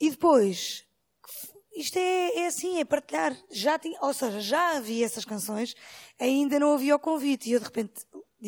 E 0.00 0.10
depois, 0.10 0.84
isto 1.74 1.96
é, 1.96 2.38
é, 2.40 2.46
assim, 2.46 2.80
é 2.80 2.84
partilhar. 2.84 3.36
Já 3.50 3.78
tinha, 3.78 3.98
ou 4.00 4.12
seja, 4.12 4.40
já 4.40 4.76
havia 4.76 5.06
essas 5.06 5.24
canções, 5.24 5.76
ainda 6.18 6.58
não 6.58 6.72
havia 6.72 6.96
o 6.96 6.98
convite. 6.98 7.48
E 7.48 7.52
eu 7.52 7.60
de 7.60 7.66
repente 7.66 8.04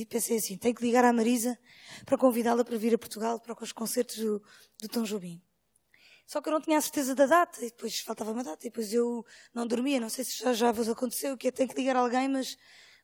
pensei 0.06 0.36
assim, 0.36 0.56
tenho 0.56 0.74
que 0.74 0.82
ligar 0.82 1.04
à 1.04 1.12
Marisa 1.12 1.58
para 2.04 2.16
convidá-la 2.16 2.64
para 2.64 2.76
vir 2.78 2.94
a 2.94 2.98
Portugal 2.98 3.40
para 3.40 3.56
os 3.62 3.72
concertos 3.72 4.18
do, 4.18 4.42
do 4.80 4.88
Tom 4.88 5.02
Jobim. 5.02 5.42
Só 6.26 6.40
que 6.40 6.48
eu 6.48 6.52
não 6.52 6.60
tinha 6.60 6.78
a 6.78 6.80
certeza 6.80 7.12
da 7.12 7.26
data, 7.26 7.58
e 7.58 7.70
depois 7.70 7.98
faltava 7.98 8.30
uma 8.30 8.44
data, 8.44 8.64
e 8.64 8.70
depois 8.70 8.92
eu 8.94 9.24
não 9.52 9.66
dormia, 9.66 9.98
não 9.98 10.08
sei 10.08 10.24
se 10.24 10.38
já, 10.38 10.52
já 10.52 10.70
vos 10.70 10.88
aconteceu, 10.88 11.36
que 11.36 11.48
eu 11.48 11.52
tenho 11.52 11.68
que 11.68 11.74
ligar 11.74 11.96
a 11.96 11.98
alguém, 11.98 12.28
mas 12.28 12.56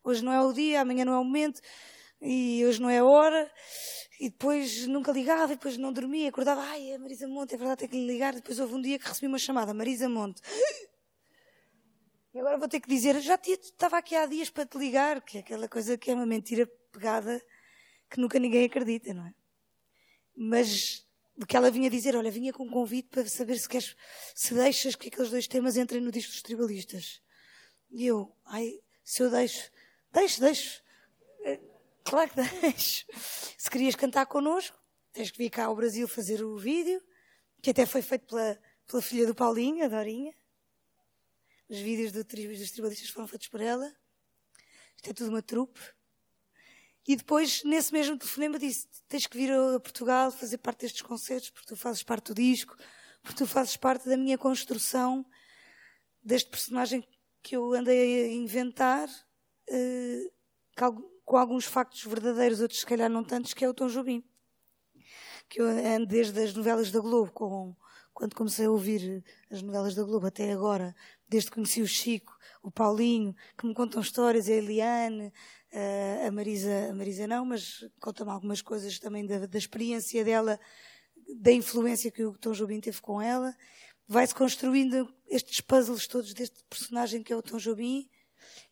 hoje 0.05 0.25
não 0.25 0.33
é 0.33 0.41
o 0.41 0.53
dia, 0.53 0.81
amanhã 0.81 1.05
não 1.05 1.13
é 1.13 1.19
o 1.19 1.25
momento, 1.25 1.61
e 2.23 2.65
hoje 2.65 2.81
não 2.81 2.89
é 2.89 2.99
a 2.99 3.05
hora, 3.05 3.51
e 4.21 4.31
depois 4.31 4.87
nunca 4.87 5.11
ligava, 5.11 5.53
e 5.53 5.57
depois 5.57 5.77
não 5.77 5.93
dormia, 5.93 6.29
acordava, 6.29 6.61
ai, 6.61 6.93
é 6.93 6.99
Marisa 6.99 7.27
Monte, 7.27 7.55
é 7.55 7.59
verdade, 7.59 7.81
tenho 7.81 7.91
que 7.91 7.97
lhe 7.97 8.07
ligar, 8.07 8.33
depois 8.33 8.61
houve 8.61 8.75
um 8.75 8.81
dia 8.81 8.97
que 8.97 9.09
recebi 9.09 9.27
uma 9.27 9.39
chamada, 9.39 9.75
Marisa 9.75 10.09
Monte. 10.09 10.41
E 12.37 12.39
agora 12.39 12.59
vou 12.59 12.69
ter 12.69 12.81
que 12.81 12.89
dizer, 12.91 13.19
já 13.23 13.41
estava 13.43 13.97
aqui 13.97 14.15
há 14.15 14.27
dias 14.27 14.51
para 14.51 14.67
te 14.67 14.77
ligar, 14.77 15.23
que 15.23 15.39
é 15.39 15.41
aquela 15.41 15.67
coisa 15.67 15.97
que 15.97 16.11
é 16.11 16.15
uma 16.15 16.27
mentira 16.27 16.67
pegada 16.93 17.43
que 18.11 18.21
nunca 18.21 18.39
ninguém 18.39 18.67
acredita, 18.67 19.15
não 19.15 19.27
é? 19.27 19.35
Mas 20.37 21.09
do 21.35 21.47
que 21.47 21.57
ela 21.57 21.71
vinha 21.71 21.89
dizer, 21.89 22.15
olha, 22.15 22.31
vinha 22.31 22.53
com 22.53 22.65
um 22.65 22.71
convite 22.71 23.09
para 23.09 23.27
saber 23.27 23.57
se 23.59 23.67
queres, 23.67 23.97
se 24.35 24.53
deixas 24.53 24.95
que 24.95 25.09
aqueles 25.09 25.31
dois 25.31 25.49
temas 25.49 25.79
entrem 25.79 26.03
no 26.03 26.13
disco 26.13 26.31
dos 26.31 26.43
tribalistas. 26.43 27.23
E 27.91 28.05
eu, 28.05 28.31
ai, 28.45 28.83
se 29.03 29.23
eu 29.23 29.31
deixo, 29.31 29.71
deixo, 30.13 30.39
deixo. 30.43 30.83
É, 31.43 31.59
claro 32.05 32.29
que 32.29 32.37
deixo. 32.61 33.07
Se 33.57 33.71
querias 33.71 33.95
cantar 33.95 34.27
connosco, 34.27 34.79
tens 35.11 35.31
que 35.31 35.39
vir 35.39 35.49
cá 35.49 35.65
ao 35.65 35.75
Brasil 35.75 36.07
fazer 36.07 36.45
o 36.45 36.59
vídeo, 36.59 37.03
que 37.63 37.71
até 37.71 37.87
foi 37.87 38.03
feito 38.03 38.27
pela, 38.27 38.61
pela 38.87 39.01
filha 39.01 39.27
do 39.27 39.35
Paulinho, 39.35 39.87
a 39.87 39.89
Dorinha. 39.89 40.35
Os 41.69 41.79
vídeos 41.79 42.13
do, 42.13 42.23
dos 42.23 42.71
tribalistas 42.71 43.11
foram 43.11 43.27
feitos 43.27 43.49
por 43.49 43.61
ela. 43.61 43.93
Isto 44.97 45.11
é 45.11 45.13
tudo 45.13 45.31
uma 45.31 45.43
trupe. 45.43 45.81
E 47.07 47.17
depois, 47.17 47.63
nesse 47.65 47.93
mesmo 47.93 48.19
telefonema, 48.19 48.59
disse: 48.59 48.89
Tens 49.09 49.27
que 49.27 49.37
vir 49.37 49.53
a 49.53 49.81
Portugal 49.81 50.31
fazer 50.31 50.59
parte 50.59 50.81
destes 50.81 51.03
concertos, 51.03 51.51
porque 51.51 51.69
tu 51.69 51.77
fazes 51.77 52.03
parte 52.03 52.33
do 52.33 52.35
disco, 52.35 52.77
porque 53.23 53.37
tu 53.37 53.47
fazes 53.47 53.77
parte 53.77 54.09
da 54.09 54.17
minha 54.17 54.37
construção 54.37 55.25
deste 56.23 56.51
personagem 56.51 57.07
que 57.43 57.57
eu 57.57 57.73
andei 57.75 58.25
a 58.25 58.33
inventar, 58.33 59.09
uh, 59.09 60.33
com 61.25 61.37
alguns 61.37 61.65
factos 61.65 62.03
verdadeiros, 62.05 62.61
outros 62.61 62.81
se 62.81 62.87
calhar 62.87 63.09
não 63.09 63.23
tantos, 63.23 63.55
que 63.55 63.65
é 63.65 63.69
o 63.69 63.75
Tom 63.75 63.89
Jobim. 63.89 64.25
Que 65.49 65.61
eu 65.61 65.67
ando 65.67 66.07
desde 66.07 66.41
as 66.41 66.55
novelas 66.55 66.91
da 66.91 66.99
Globo, 66.99 67.31
com, 67.31 67.77
quando 68.17 68.35
comecei 68.35 68.65
a 68.65 68.71
ouvir 68.71 69.23
as 69.51 69.61
novelas 69.61 69.95
da 69.95 70.03
Globo 70.03 70.27
até 70.27 70.51
agora, 70.51 70.97
desde 71.29 71.51
que 71.51 71.57
conheci 71.57 71.83
o 71.83 71.87
Chico, 71.87 72.35
o 72.63 72.71
Paulinho, 72.71 73.37
que 73.59 73.67
me 73.67 73.75
contam 73.75 74.01
histórias, 74.01 74.49
a 74.49 74.53
Eliane, 74.53 75.31
a 76.27 76.31
Marisa, 76.31 76.89
a 76.91 76.95
Marisa 76.95 77.27
não, 77.27 77.45
mas 77.45 77.85
conta-me 78.01 78.31
algumas 78.31 78.63
coisas 78.63 78.99
também 78.99 79.27
da, 79.27 79.45
da, 79.45 79.59
experiência 79.59 80.25
dela, 80.25 80.59
da 81.39 81.53
influência 81.53 82.11
que 82.11 82.25
o 82.25 82.33
Tom 82.39 82.53
Jobim 82.53 82.81
teve 82.81 83.03
com 83.03 83.21
ela. 83.21 83.55
Vai-se 84.09 84.35
construindo 84.35 85.15
estes 85.29 85.61
puzzles 85.61 86.07
todos 86.07 86.33
deste 86.33 86.65
personagem 86.71 87.23
que 87.23 87.35
é 87.35 87.37
o 87.37 87.43
Tom 87.43 87.59
Jobim 87.59 88.09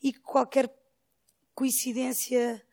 e 0.03 0.15
qualquer 0.15 0.75
coincidência, 1.55 2.65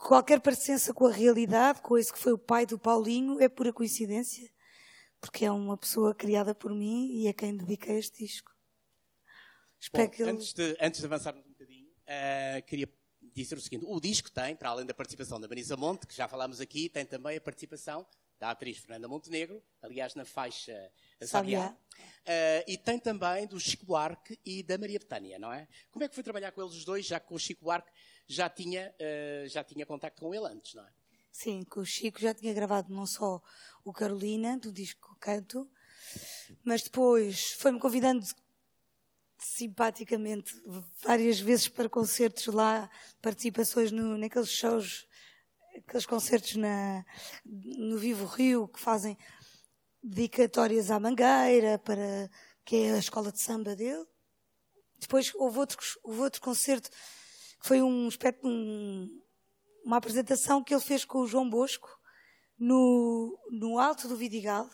qualquer 0.00 0.40
parecença 0.40 0.94
com 0.94 1.06
a 1.06 1.12
realidade, 1.12 1.82
com 1.82 1.98
esse 1.98 2.10
que 2.10 2.18
foi 2.18 2.32
o 2.32 2.38
pai 2.38 2.64
do 2.64 2.78
Paulinho, 2.78 3.38
é 3.42 3.46
pura 3.46 3.74
coincidência, 3.74 4.50
porque 5.22 5.44
é 5.44 5.52
uma 5.52 5.78
pessoa 5.78 6.12
criada 6.12 6.52
por 6.52 6.74
mim 6.74 7.06
e 7.12 7.28
é 7.28 7.32
quem 7.32 7.56
dediquei 7.56 7.96
este 7.96 8.24
disco. 8.24 8.52
Bom, 9.92 10.00
ele... 10.00 10.30
antes, 10.30 10.52
de, 10.52 10.76
antes 10.80 11.00
de 11.00 11.06
avançarmos 11.06 11.46
um 11.46 11.50
bocadinho, 11.50 11.86
uh, 11.86 12.62
queria 12.66 12.92
dizer 13.32 13.56
o 13.56 13.60
seguinte: 13.60 13.84
o 13.86 14.00
disco 14.00 14.30
tem, 14.32 14.56
para 14.56 14.70
além 14.70 14.84
da 14.84 14.92
participação 14.92 15.40
da 15.40 15.46
Marisa 15.46 15.76
Monte, 15.76 16.08
que 16.08 16.14
já 16.14 16.26
falámos 16.26 16.60
aqui, 16.60 16.88
tem 16.88 17.06
também 17.06 17.36
a 17.36 17.40
participação 17.40 18.04
da 18.38 18.50
atriz 18.50 18.78
Fernanda 18.78 19.06
Montenegro, 19.06 19.62
aliás, 19.80 20.16
na 20.16 20.24
faixa 20.24 20.90
Sabiá. 21.20 21.68
Uh, 21.70 22.64
e 22.66 22.76
tem 22.76 22.98
também 22.98 23.46
do 23.46 23.60
Chico 23.60 23.86
Buarque 23.86 24.36
e 24.44 24.64
da 24.64 24.76
Maria 24.76 24.98
Betânia, 24.98 25.38
não 25.38 25.52
é? 25.52 25.68
Como 25.92 26.04
é 26.04 26.08
que 26.08 26.14
foi 26.16 26.24
trabalhar 26.24 26.50
com 26.50 26.60
eles 26.60 26.74
os 26.74 26.84
dois, 26.84 27.06
já 27.06 27.20
que 27.20 27.32
o 27.32 27.38
Chico 27.38 27.64
Buarque 27.64 27.92
já 28.26 28.50
tinha, 28.50 28.92
uh, 28.98 29.48
já 29.48 29.62
tinha 29.62 29.86
contacto 29.86 30.20
com 30.20 30.34
ele 30.34 30.46
antes, 30.46 30.74
não 30.74 30.84
é? 30.84 30.90
Sim, 31.32 31.64
com 31.64 31.80
o 31.80 31.84
Chico 31.84 32.20
já 32.20 32.34
tinha 32.34 32.52
gravado 32.52 32.94
não 32.94 33.06
só 33.06 33.42
o 33.82 33.92
Carolina, 33.92 34.58
do 34.58 34.70
disco 34.70 35.16
Canto, 35.18 35.68
mas 36.62 36.82
depois 36.82 37.52
foi-me 37.52 37.80
convidando 37.80 38.24
simpaticamente 39.38 40.54
várias 41.02 41.40
vezes 41.40 41.68
para 41.68 41.88
concertos 41.88 42.46
lá, 42.46 42.88
participações 43.22 43.90
no, 43.90 44.18
naqueles 44.18 44.50
shows, 44.50 45.08
aqueles 45.74 46.04
concertos 46.04 46.54
na, 46.56 47.04
no 47.44 47.96
Vivo 47.96 48.26
Rio 48.26 48.68
que 48.68 48.78
fazem 48.78 49.16
dedicatórias 50.02 50.90
à 50.90 51.00
Mangueira, 51.00 51.78
para, 51.78 52.30
que 52.62 52.76
é 52.76 52.92
a 52.92 52.98
escola 52.98 53.32
de 53.32 53.40
samba 53.40 53.74
dele. 53.74 54.04
Depois 55.00 55.34
houve 55.34 55.58
outro, 55.58 55.78
houve 56.04 56.20
outro 56.20 56.40
concerto 56.42 56.90
que 56.90 57.66
foi 57.66 57.80
um, 57.80 58.08
um, 58.44 59.21
uma 59.84 59.96
apresentação 59.96 60.62
que 60.62 60.74
ele 60.74 60.80
fez 60.80 61.04
com 61.04 61.18
o 61.18 61.26
João 61.26 61.48
Bosco 61.48 61.88
no, 62.58 63.38
no 63.50 63.78
Alto 63.78 64.08
do 64.08 64.16
Vidigal 64.16 64.68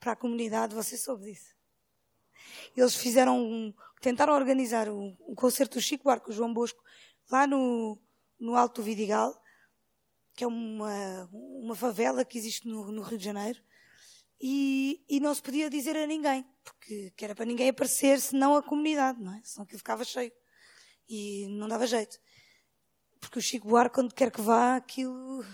para 0.00 0.12
a 0.12 0.16
comunidade. 0.16 0.74
Você 0.74 0.96
soube 0.96 1.24
disso? 1.24 1.54
Eles 2.76 2.94
fizeram 2.94 3.38
um, 3.38 3.74
tentaram 4.00 4.34
organizar 4.34 4.88
um, 4.88 5.16
um 5.20 5.34
concerto 5.34 5.78
do 5.78 5.82
Chico 5.82 6.04
Buarque, 6.04 6.30
o 6.30 6.32
João 6.32 6.52
Bosco, 6.52 6.82
lá 7.30 7.46
no, 7.46 8.00
no 8.38 8.56
Alto 8.56 8.80
do 8.80 8.84
Vidigal, 8.84 9.40
que 10.34 10.44
é 10.44 10.46
uma, 10.46 11.28
uma 11.32 11.74
favela 11.74 12.24
que 12.24 12.38
existe 12.38 12.66
no, 12.68 12.92
no 12.92 13.02
Rio 13.02 13.18
de 13.18 13.24
Janeiro, 13.24 13.60
e, 14.40 15.04
e, 15.08 15.18
não 15.18 15.34
se 15.34 15.42
podia 15.42 15.68
dizer 15.68 15.96
a 15.96 16.06
ninguém, 16.06 16.46
porque 16.62 17.12
era 17.20 17.34
para 17.34 17.44
ninguém 17.44 17.70
aparecer, 17.70 18.20
senão 18.20 18.54
a 18.54 18.62
comunidade, 18.62 19.20
não 19.20 19.34
é? 19.34 19.40
Senão 19.42 19.64
aquilo 19.64 19.78
ficava 19.78 20.04
cheio. 20.04 20.32
E 21.08 21.48
não 21.58 21.66
dava 21.66 21.88
jeito. 21.88 22.20
Porque 23.20 23.38
o 23.38 23.42
Chico 23.42 23.68
Buarque, 23.68 24.00
onde 24.00 24.14
quer 24.14 24.30
que 24.30 24.40
vá, 24.40 24.76
aquilo. 24.76 25.44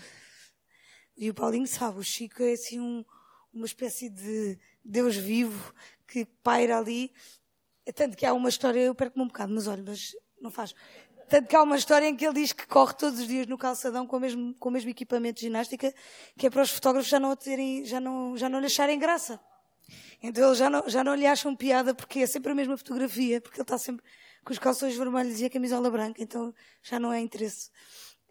E 1.17 1.29
o 1.29 1.33
Paulinho 1.33 1.67
sabe, 1.67 1.99
o 1.99 2.03
Chico 2.03 2.43
é 2.43 2.53
assim 2.53 2.79
um, 2.79 3.05
uma 3.53 3.65
espécie 3.65 4.09
de 4.09 4.59
Deus 4.83 5.15
vivo 5.15 5.73
que 6.07 6.25
paira 6.43 6.77
ali. 6.77 7.11
É 7.85 7.91
tanto 7.91 8.17
que 8.17 8.25
há 8.25 8.33
uma 8.33 8.49
história, 8.49 8.79
eu 8.79 8.95
perco-me 8.95 9.23
um 9.23 9.27
bocado, 9.27 9.53
mas 9.53 9.67
olha, 9.67 9.83
mas 9.85 10.15
não 10.41 10.51
faz. 10.51 10.73
Tanto 11.27 11.47
que 11.47 11.55
há 11.55 11.63
uma 11.63 11.75
história 11.75 12.07
em 12.07 12.15
que 12.15 12.25
ele 12.25 12.35
diz 12.35 12.53
que 12.53 12.67
corre 12.67 12.93
todos 12.93 13.19
os 13.19 13.27
dias 13.27 13.47
no 13.47 13.57
calçadão 13.57 14.05
com 14.05 14.17
o 14.17 14.19
mesmo, 14.19 14.53
com 14.55 14.69
o 14.69 14.71
mesmo 14.71 14.89
equipamento 14.89 15.39
de 15.39 15.47
ginástica, 15.47 15.93
que 16.37 16.45
é 16.45 16.49
para 16.49 16.61
os 16.61 16.69
fotógrafos 16.69 17.09
já 17.09 17.19
não, 17.19 17.35
terem, 17.35 17.83
já 17.85 17.99
não, 17.99 18.37
já 18.37 18.47
não 18.47 18.59
lhe 18.59 18.67
acharem 18.67 18.99
graça. 18.99 19.39
Então 20.21 20.45
eles 20.45 20.57
já 20.57 20.69
não, 20.69 20.87
já 20.87 21.03
não 21.03 21.15
lhe 21.15 21.25
acham 21.25 21.55
piada 21.55 21.95
porque 21.95 22.19
é 22.19 22.27
sempre 22.27 22.51
a 22.51 22.55
mesma 22.55 22.77
fotografia, 22.77 23.41
porque 23.41 23.57
ele 23.57 23.63
está 23.63 23.77
sempre 23.77 24.05
com 24.45 24.53
os 24.53 24.59
calções 24.59 24.95
vermelhos 24.95 25.41
e 25.41 25.45
a 25.45 25.49
camisola 25.49 25.89
branca, 25.89 26.21
então 26.21 26.53
já 26.83 26.99
não 26.99 27.11
é 27.11 27.19
interesse 27.19 27.71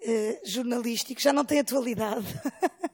eh, 0.01 0.41
jornalístico, 0.45 1.21
já 1.21 1.33
não 1.33 1.45
tem 1.45 1.59
atualidade. 1.59 2.25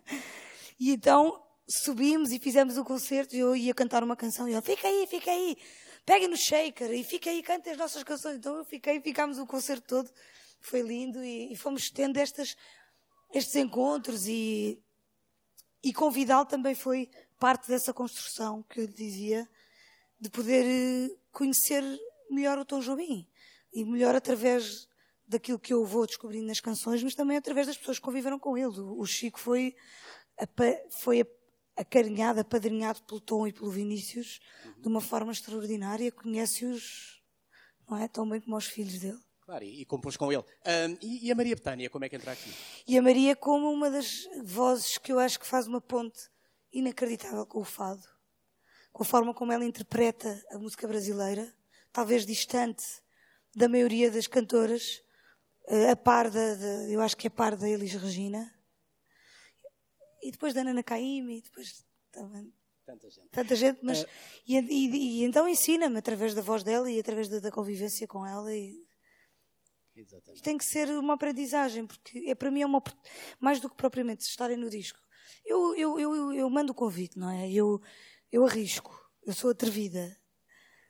e 0.80 0.90
então 0.90 1.40
subimos 1.68 2.32
e 2.32 2.38
fizemos 2.38 2.78
o 2.78 2.84
concerto 2.84 3.36
e 3.36 3.38
eu 3.38 3.54
ia 3.54 3.74
cantar 3.74 4.02
uma 4.02 4.16
canção 4.16 4.48
e 4.48 4.52
ele, 4.52 4.62
fica 4.62 4.88
aí, 4.88 5.06
fica 5.06 5.30
aí, 5.30 5.58
pegue 6.06 6.26
no 6.26 6.36
shaker 6.36 6.90
e 6.92 7.04
fica 7.04 7.28
aí, 7.28 7.42
cante 7.42 7.68
as 7.68 7.76
nossas 7.76 8.02
canções. 8.02 8.36
Então 8.36 8.56
eu 8.56 8.64
fiquei, 8.64 8.98
ficámos 9.02 9.38
o 9.38 9.46
concerto 9.46 9.86
todo, 9.86 10.10
foi 10.58 10.80
lindo 10.80 11.22
e, 11.22 11.52
e 11.52 11.56
fomos 11.56 11.90
tendo 11.90 12.16
estas, 12.16 12.56
estes 13.34 13.54
encontros 13.54 14.26
e, 14.26 14.82
e 15.84 15.92
convidá-lo 15.92 16.46
também 16.46 16.74
foi 16.74 17.10
parte 17.38 17.68
dessa 17.68 17.92
construção 17.92 18.62
que 18.62 18.80
eu 18.80 18.86
lhe 18.86 18.92
dizia, 18.94 19.46
de 20.18 20.30
poder 20.30 20.64
eh, 20.64 21.16
conhecer 21.30 21.82
melhor 22.30 22.58
o 22.58 22.64
Tom 22.64 22.80
Jobim 22.80 23.28
e 23.72 23.84
melhor 23.84 24.14
através 24.14 24.88
daquilo 25.26 25.58
que 25.58 25.72
eu 25.72 25.84
vou 25.84 26.06
descobrindo 26.06 26.46
nas 26.46 26.60
canções, 26.60 27.02
mas 27.02 27.14
também 27.14 27.36
através 27.36 27.66
das 27.66 27.76
pessoas 27.76 27.98
que 27.98 28.04
conviveram 28.04 28.38
com 28.38 28.56
ele. 28.58 28.80
O 28.80 29.06
Chico 29.06 29.38
foi, 29.38 29.76
foi 31.02 31.24
acarinhado, 31.76 32.40
apadrinhado 32.40 33.02
pelo 33.04 33.20
Tom 33.20 33.46
e 33.46 33.52
pelo 33.52 33.70
Vinícius 33.70 34.40
uhum. 34.64 34.80
de 34.80 34.88
uma 34.88 35.00
forma 35.00 35.32
extraordinária, 35.32 36.10
conhece-os 36.10 37.22
não 37.88 37.98
é, 37.98 38.06
tão 38.06 38.28
bem 38.28 38.40
como 38.40 38.56
os 38.56 38.66
filhos 38.66 38.98
dele. 38.98 39.18
Claro, 39.40 39.64
e, 39.64 39.82
e 39.82 39.84
compôs 39.84 40.16
com 40.16 40.30
ele. 40.32 40.42
Um, 40.42 40.96
e, 41.02 41.26
e, 41.26 41.32
a 41.32 41.34
Maria 41.34 41.56
Betânia, 41.56 41.90
como 41.90 42.04
é 42.04 42.08
que 42.08 42.16
entra 42.16 42.32
aqui? 42.32 42.52
E 42.86 42.96
a 42.96 43.02
Maria 43.02 43.34
como 43.34 43.70
uma 43.70 43.90
das 43.90 44.28
vozes 44.44 44.98
que 44.98 45.10
eu 45.10 45.18
acho 45.18 45.40
que 45.40 45.46
faz 45.46 45.66
uma 45.66 45.80
ponte 45.80 46.20
inacreditável 46.72 47.44
com 47.46 47.60
o 47.60 47.64
fado. 47.64 48.02
Com 48.92 49.02
a 49.02 49.06
forma 49.06 49.34
como 49.34 49.52
ela 49.52 49.64
interpreta 49.64 50.40
a 50.52 50.58
música 50.58 50.86
brasileira, 50.86 51.52
talvez 51.92 52.24
distante 52.26 52.84
da 53.54 53.68
maioria 53.68 54.10
das 54.10 54.26
cantoras, 54.26 55.02
eh, 55.66 55.90
a 55.90 55.96
par 55.96 56.30
da, 56.30 56.54
de, 56.54 56.92
eu 56.92 57.00
acho 57.00 57.16
que 57.16 57.26
é 57.26 57.28
a 57.28 57.30
par 57.32 57.56
da 57.56 57.68
Elis 57.68 57.94
Regina, 57.94 58.52
e 60.22 60.30
depois 60.30 60.52
da 60.52 60.62
Nana 60.62 60.82
Caymmi, 60.82 61.38
e 61.38 61.42
depois 61.42 61.84
também. 62.12 62.52
Tanta 62.84 63.08
gente. 63.08 63.28
Tanta 63.30 63.56
gente, 63.56 63.80
mas. 63.82 64.02
É... 64.02 64.08
E, 64.46 64.58
e, 64.58 65.20
e, 65.20 65.24
então 65.24 65.48
ensina-me 65.48 65.98
através 65.98 66.34
da 66.34 66.42
voz 66.42 66.62
dela 66.62 66.90
e 66.90 66.98
através 66.98 67.28
da, 67.28 67.38
da 67.38 67.50
convivência 67.50 68.06
com 68.06 68.26
ela. 68.26 68.54
E... 68.54 68.84
Exatamente. 69.94 70.42
Tem 70.42 70.58
que 70.58 70.64
ser 70.64 70.88
uma 70.90 71.14
aprendizagem, 71.14 71.86
porque 71.86 72.24
é, 72.26 72.34
para 72.34 72.50
mim 72.50 72.62
é 72.62 72.66
uma. 72.66 72.82
Mais 73.38 73.60
do 73.60 73.70
que 73.70 73.76
propriamente 73.76 74.24
estarem 74.24 74.56
no 74.56 74.68
disco. 74.68 74.98
Eu, 75.44 75.74
eu, 75.76 76.00
eu, 76.00 76.32
eu 76.32 76.50
mando 76.50 76.72
o 76.72 76.74
convite, 76.74 77.18
não 77.18 77.30
é? 77.30 77.50
Eu, 77.50 77.80
eu 78.30 78.44
arrisco. 78.44 78.98
Eu 79.24 79.32
sou 79.32 79.50
atrevida. 79.50 80.19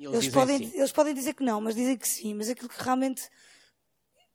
Eles, 0.00 0.14
eles 0.14 0.28
podem, 0.28 0.58
sim. 0.58 0.78
eles 0.78 0.92
podem 0.92 1.14
dizer 1.14 1.34
que 1.34 1.44
não, 1.44 1.60
mas 1.60 1.74
dizem 1.74 1.96
que 1.96 2.08
sim. 2.08 2.34
Mas 2.34 2.48
aquilo 2.48 2.68
que 2.68 2.82
realmente 2.82 3.28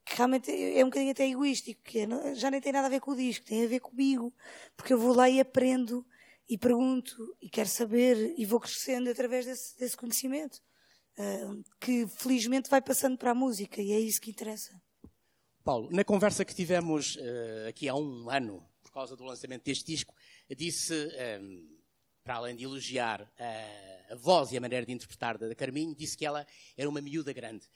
que 0.06 0.16
realmente 0.16 0.52
é 0.52 0.84
um 0.84 0.88
bocadinho 0.88 1.10
até 1.10 1.26
egoístico, 1.26 1.82
que 1.82 1.98
é, 1.98 2.34
já 2.36 2.48
nem 2.48 2.60
tem 2.60 2.72
nada 2.72 2.86
a 2.86 2.90
ver 2.90 3.00
com 3.00 3.10
o 3.10 3.16
disco, 3.16 3.44
tem 3.44 3.64
a 3.64 3.68
ver 3.68 3.80
comigo, 3.80 4.32
porque 4.76 4.92
eu 4.92 4.98
vou 4.98 5.12
lá 5.12 5.28
e 5.28 5.40
aprendo 5.40 6.06
e 6.48 6.56
pergunto 6.56 7.36
e 7.42 7.50
quero 7.50 7.68
saber 7.68 8.32
e 8.38 8.46
vou 8.46 8.60
crescendo 8.60 9.10
através 9.10 9.46
desse, 9.46 9.76
desse 9.76 9.96
conhecimento, 9.96 10.62
uh, 11.18 11.64
que 11.80 12.06
felizmente 12.06 12.70
vai 12.70 12.80
passando 12.80 13.18
para 13.18 13.32
a 13.32 13.34
música 13.34 13.82
e 13.82 13.90
é 13.90 13.98
isso 13.98 14.20
que 14.20 14.30
interessa. 14.30 14.80
Paulo, 15.64 15.90
na 15.90 16.04
conversa 16.04 16.44
que 16.44 16.54
tivemos 16.54 17.16
uh, 17.16 17.68
aqui 17.68 17.88
há 17.88 17.94
um 17.96 18.30
ano, 18.30 18.64
por 18.84 18.92
causa 18.92 19.16
do 19.16 19.24
lançamento 19.24 19.64
deste 19.64 19.84
disco, 19.84 20.14
disse, 20.56 20.94
um, 20.94 21.08
ah, 21.18 21.80
para 22.22 22.36
além 22.36 22.54
de 22.54 22.62
elogiar 22.62 23.22
uh, 23.22 23.95
a 24.10 24.14
voz 24.14 24.52
e 24.52 24.56
a 24.56 24.60
maneira 24.60 24.84
de 24.84 24.92
interpretar 24.92 25.38
da 25.38 25.54
Carminho, 25.54 25.94
disse 25.94 26.16
que 26.16 26.24
ela 26.24 26.46
era 26.76 26.88
uma 26.88 27.00
miúda 27.00 27.32
grande. 27.32 27.66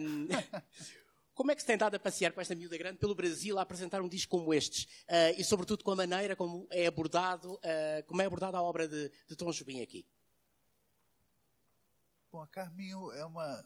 Um, 0.00 0.28
Como 1.34 1.50
é 1.50 1.54
que 1.54 1.62
se 1.62 1.66
tem 1.66 1.78
dado 1.78 1.94
a 1.94 1.98
passear 1.98 2.32
com 2.32 2.40
esta 2.42 2.54
miúda 2.54 2.76
grande 2.76 2.98
pelo 2.98 3.14
Brasil 3.14 3.58
a 3.58 3.62
apresentar 3.62 4.02
um 4.02 4.08
disco 4.08 4.38
como 4.38 4.52
estes? 4.52 4.84
Uh, 5.08 5.38
e, 5.38 5.42
sobretudo, 5.42 5.82
com 5.82 5.90
a 5.90 5.96
maneira 5.96 6.36
como 6.36 6.68
é 6.70 6.86
abordado, 6.86 7.54
uh, 7.54 8.06
como 8.06 8.20
é 8.20 8.26
abordada 8.26 8.58
a 8.58 8.62
obra 8.62 8.86
de, 8.86 9.10
de 9.26 9.34
Tom 9.34 9.50
Jobim 9.50 9.80
aqui? 9.80 10.06
Bom, 12.30 12.42
a 12.42 12.46
Carminho 12.46 13.10
é 13.12 13.24
uma, 13.24 13.64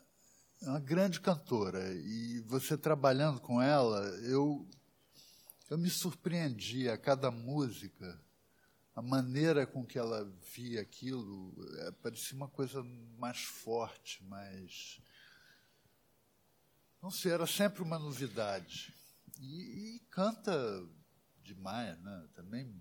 é 0.62 0.68
uma 0.68 0.80
grande 0.80 1.20
cantora. 1.20 1.92
E 1.92 2.40
você 2.46 2.78
trabalhando 2.78 3.40
com 3.40 3.60
ela, 3.60 4.00
eu, 4.20 4.64
eu 5.68 5.76
me 5.76 5.90
surpreendi 5.90 6.88
a 6.88 6.96
cada 6.96 7.32
música 7.32 8.20
a 8.96 9.02
maneira 9.02 9.66
com 9.66 9.85
que 9.85 9.98
ela 9.98 10.24
via 10.54 10.80
aquilo 10.80 11.54
é, 11.80 11.90
parecia 11.90 12.35
uma 12.35 12.48
coisa 12.48 12.82
mais 13.18 13.42
forte, 13.42 14.24
mais. 14.24 15.02
Não 17.02 17.11
sei, 17.11 17.32
era 17.32 17.46
sempre 17.46 17.82
uma 17.82 17.98
novidade. 17.98 18.94
E, 19.38 19.96
e 19.96 20.00
canta 20.11 20.50
demais, 21.42 22.00
né? 22.00 22.26
Também 22.35 22.74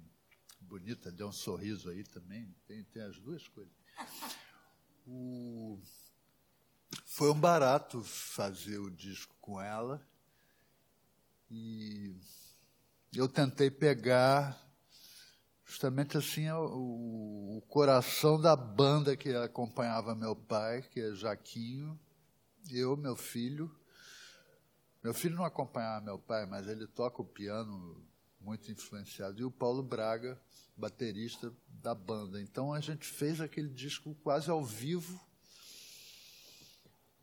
bonita, 0.62 1.12
deu 1.12 1.28
um 1.28 1.34
sorriso 1.34 1.90
aí 1.90 2.06
também, 2.06 2.56
tem, 2.66 2.82
tem 2.86 3.02
as 3.04 3.20
duas 3.20 3.46
coisas. 3.50 3.74
O... 5.06 5.82
Foi 7.06 7.30
um 7.30 7.40
barato 7.40 8.02
fazer 8.02 8.80
o 8.80 8.90
disco 8.90 9.36
com 9.42 9.60
ela. 9.60 10.02
E 11.52 12.16
eu 13.14 13.28
tentei 13.28 13.70
pegar 13.70 14.65
justamente 15.66 16.18
assim 16.18 16.50
o, 16.52 17.58
o, 17.58 17.62
coração 17.68 18.40
da 18.40 18.56
banda 18.56 19.18
que 19.18 19.34
acompanhava 19.36 20.16
meu 20.16 20.36
pai, 20.36 20.84
que 20.84 21.02
é 21.02 21.16
Jaquinho, 21.16 22.00
eu, 22.72 22.96
meu 22.96 23.16
filho. 23.16 23.74
Meu 25.04 25.14
filho 25.14 25.36
não 25.36 25.46
acompanhava 25.46 26.06
meu 26.06 26.20
pai, 26.20 26.46
mas 26.46 26.68
ele 26.68 26.88
toca 26.88 27.22
o 27.22 27.26
piano 27.26 28.04
muito 28.40 28.72
influenciado. 28.72 29.40
E 29.40 29.44
o 29.44 29.52
Paulo 29.52 29.84
Braga, 29.84 30.40
baterista 30.78 31.52
da 31.68 31.94
banda. 31.94 32.42
Então 32.42 32.74
a 32.74 32.80
gente 32.80 33.06
fez 33.06 33.42
aquele 33.42 33.70
disco 33.70 34.16
quase 34.24 34.50
ao 34.50 34.64
vivo 34.64 35.20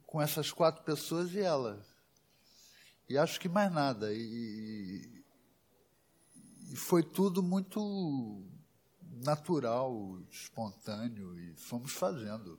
com 0.07 0.21
essas 0.21 0.53
quatro 0.53 0.85
pessoas 0.85 1.33
e 1.33 1.41
ela. 1.41 1.85
E 3.09 3.17
acho 3.17 3.41
que 3.41 3.49
mais 3.49 3.73
nada. 3.73 4.13
E, 4.13 5.22
e 6.73 6.77
foi 6.77 7.03
tudo 7.03 7.43
muito 7.43 8.43
natural, 9.23 10.19
espontâneo, 10.31 11.39
e 11.39 11.55
fomos 11.55 11.93
fazendo. 11.93 12.59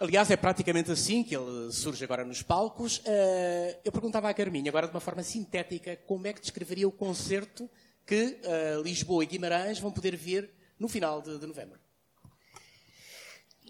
Aliás, 0.00 0.30
é 0.30 0.36
praticamente 0.36 0.90
assim 0.90 1.22
que 1.22 1.36
ele 1.36 1.70
surge 1.70 2.02
agora 2.02 2.24
nos 2.24 2.42
palcos. 2.42 2.98
Uh, 2.98 3.78
eu 3.84 3.92
perguntava 3.92 4.28
à 4.28 4.34
Carminha, 4.34 4.70
agora 4.70 4.86
de 4.86 4.94
uma 4.94 5.00
forma 5.00 5.22
sintética, 5.22 5.96
como 6.06 6.26
é 6.26 6.32
que 6.32 6.40
descreveria 6.40 6.88
o 6.88 6.92
concerto 6.92 7.70
que 8.06 8.40
uh, 8.42 8.82
Lisboa 8.82 9.22
e 9.22 9.26
Guimarães 9.26 9.78
vão 9.78 9.92
poder 9.92 10.16
ver 10.16 10.52
no 10.78 10.88
final 10.88 11.20
de, 11.20 11.38
de, 11.38 11.46
novembro? 11.46 11.78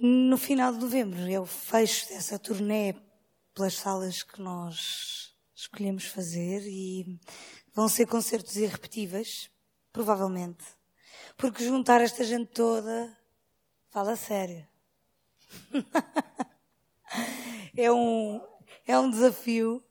No 0.01 0.39
final 0.39 0.73
de 0.73 0.79
novembro 0.79 1.21
é 1.31 1.39
o 1.39 1.45
fecho 1.45 2.09
dessa 2.09 2.39
turnê 2.39 2.95
pelas 3.55 3.75
salas 3.75 4.23
que 4.23 4.41
nós 4.41 5.35
escolhemos 5.55 6.07
fazer 6.07 6.63
e 6.67 7.21
Vão 7.75 7.89
ser 7.89 8.07
concertos 8.07 8.57
irrepetíveis, 8.57 9.51
provavelmente. 9.93 10.63
Porque 11.39 11.65
juntar 11.65 12.03
esta 12.03 12.23
gente 12.23 12.53
toda, 12.53 13.17
fala 13.89 14.15
sério. 14.15 14.67
é 17.75 17.91
um, 17.91 18.47
é 18.87 18.99
um 18.99 19.11
desafio, 19.11 19.83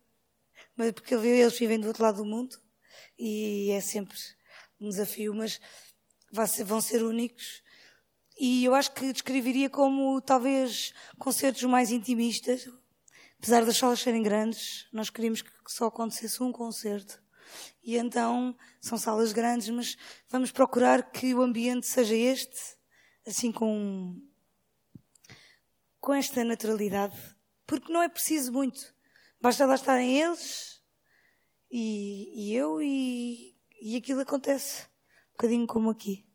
mas 0.76 0.92
porque 0.92 1.16
eles 1.16 1.58
vivem 1.58 1.80
do 1.80 1.88
outro 1.88 2.04
lado 2.04 2.18
do 2.18 2.26
mundo 2.26 2.56
e 3.18 3.72
é 3.72 3.82
sempre 3.82 4.16
um 4.80 4.90
desafio, 4.90 5.34
mas 5.34 5.60
vão 6.64 6.82
ser 6.82 7.04
únicos. 7.04 7.64
E 8.40 8.64
eu 8.64 8.76
acho 8.76 8.94
que 8.94 9.12
descreveria 9.12 9.72
como 9.72 10.22
talvez 10.22 10.94
concertos 11.18 11.64
mais 11.64 11.90
intimistas, 11.90 12.70
apesar 13.40 13.66
das 13.66 13.78
salas 13.78 14.00
serem 14.00 14.22
grandes, 14.22 14.88
nós 14.94 15.10
queríamos 15.10 15.42
que 15.42 15.52
só 15.68 15.88
acontecesse 15.88 16.44
um 16.44 16.52
concerto 16.52 17.20
e 17.84 17.98
então 17.98 18.56
são 18.80 18.98
salas 18.98 19.32
grandes, 19.34 19.70
mas 19.70 19.98
vamos 20.30 20.52
procurar 20.52 21.12
que 21.12 21.34
o 21.34 21.42
ambiente 21.42 21.88
seja 21.88 22.16
este, 22.16 22.78
assim 23.26 23.52
com, 23.52 24.20
com 26.00 26.14
esta 26.14 26.44
naturalidade, 26.44 27.18
porque 27.66 27.92
não 27.92 28.02
é 28.02 28.10
preciso 28.10 28.52
muito. 28.52 28.94
Basta 29.40 29.66
lá 29.66 29.76
estarem 29.76 30.20
eles 30.22 30.82
e, 31.72 32.50
e 32.50 32.56
eu 32.56 32.82
e, 32.82 33.56
e 33.82 33.96
aquilo 33.96 34.22
acontece, 34.22 34.84
um 34.84 35.32
bocadinho 35.32 35.68
como 35.68 35.90
aqui. 35.90 36.26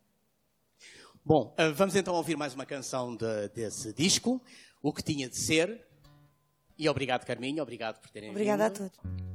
Bom, 1.25 1.53
eh, 1.59 1.71
vamos 1.71 1.97
então 1.97 2.15
ouvir 2.15 2.37
mais 2.37 2.55
uma 2.55 2.65
canção 2.65 3.17
de, 3.17 3.49
desse 3.49 3.93
disco, 3.93 4.41
O 4.81 4.93
que 4.93 5.03
tinha 5.03 5.29
de 5.29 5.37
ser. 5.37 5.85
E 6.79 6.89
obrigado, 6.89 7.25
Carminho, 7.25 7.63
obrigado 7.63 8.01
por 8.01 8.11
terem 8.11 8.31
Obrigada 8.31 8.69
vindo. 8.69 8.77
Obrigada 8.77 9.01
a 9.01 9.11
todos. 9.11 9.26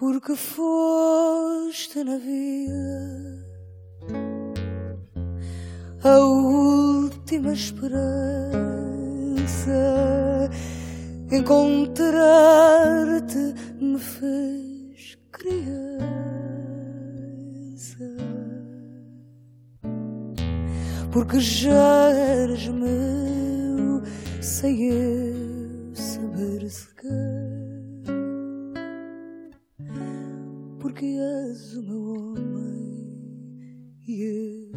Porque 0.00 0.34
foste 0.34 2.02
na 2.02 2.16
vida 2.16 3.46
a 6.02 6.18
última 6.20 7.52
esperança. 7.52 8.00
Encontrar-te 11.30 12.16
me 13.78 13.98
fez 13.98 15.18
criança. 15.30 15.68
Porque 21.12 21.38
já 21.40 22.08
eras 22.10 22.66
meu 22.68 24.02
sem 24.40 24.82
eu 24.82 25.94
saber 25.94 26.70
sequer 26.70 26.89
porque 31.00 31.16
és 31.16 31.76
o 31.76 31.82
meu 31.82 32.02
homem 32.12 33.16
e 34.06 34.22
eu 34.22 34.70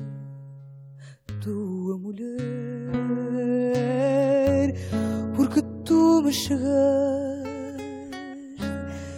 tua 1.41 1.97
mulher, 1.97 2.93
porque 5.35 5.61
tu 5.83 6.21
me 6.23 6.31
chegaste 6.31 6.63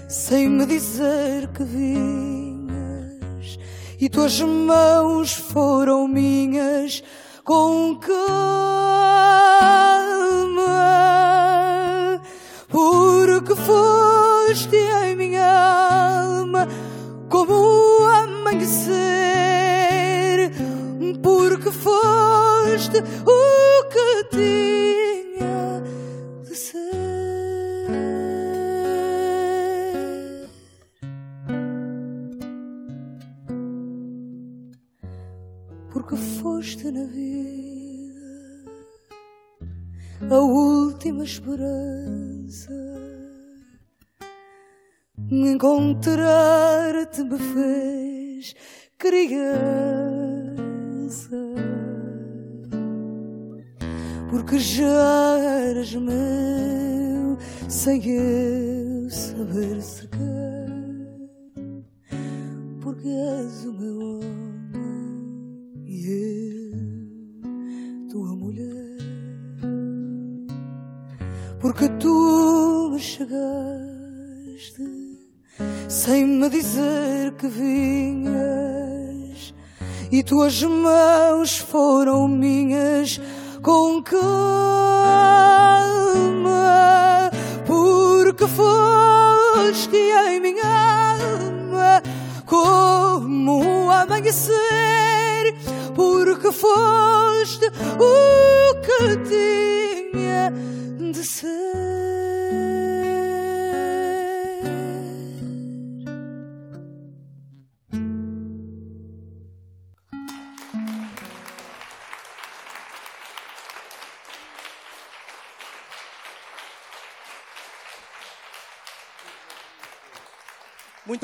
sem 0.09 0.49
me 0.49 0.65
dizer 0.65 1.47
que 1.49 1.63
vinhas 1.63 3.59
e 4.01 4.09
tuas 4.09 4.41
mãos 4.41 5.35
foram 5.35 6.07
minhas 6.07 7.03
com 7.43 7.99
calma, 7.99 8.15
porque 12.67 13.55
foste 13.55 14.75
em 14.75 15.15
minha 15.15 15.24
como 17.36 17.54
o 17.54 18.06
amanhecer, 18.06 18.95
porque 21.21 21.69
foste 21.69 23.00
o 23.26 23.84
que 23.89 24.24
tinha 24.32 25.84
de 26.48 26.56
ser. 26.56 26.95
Porque 35.91 36.15
foste 36.15 36.89
na 36.89 37.04
vida 37.04 38.15
a 40.32 40.39
última 40.39 41.26
esperança 41.26 42.04
encontrar-te 45.31 47.23
me 47.23 47.39
fez 47.39 48.55
criança. 48.97 49.45
Porque 54.29 54.59
já 54.59 55.38
eras 55.39 55.93
meu 55.95 57.38
sem 57.67 58.01
eu 58.07 59.09
saber 59.09 59.81
sequer. 59.81 60.69
Porque 62.81 63.07
és 63.07 63.65
o 63.65 63.73
meu 63.73 63.99
homem 63.99 65.83
e 65.85 66.07
eu 66.07 66.73
tua 68.09 68.35
mulher. 68.35 68.97
Porque 71.59 71.89
tu 71.99 72.91
me 72.91 72.99
chegaste 72.99 74.94
sem 75.87 76.25
me 76.25 76.49
dizer 76.49 77.33
que 77.37 77.47
vinhas. 77.47 78.35
E 80.11 80.23
tuas 80.23 80.61
mãos 80.63 81.57
foram 81.57 82.27
minhas 82.27 83.19
com 83.61 84.01
calma, 84.03 84.21
porque 87.65 88.47
foste 88.47 89.95
em 89.95 90.39
minha 90.39 90.63
alma 90.63 92.01
como 92.45 93.85
o 93.85 93.91
amanhecer, 93.91 95.55
porque 95.95 96.51
foste 96.51 97.65
o 97.99 98.35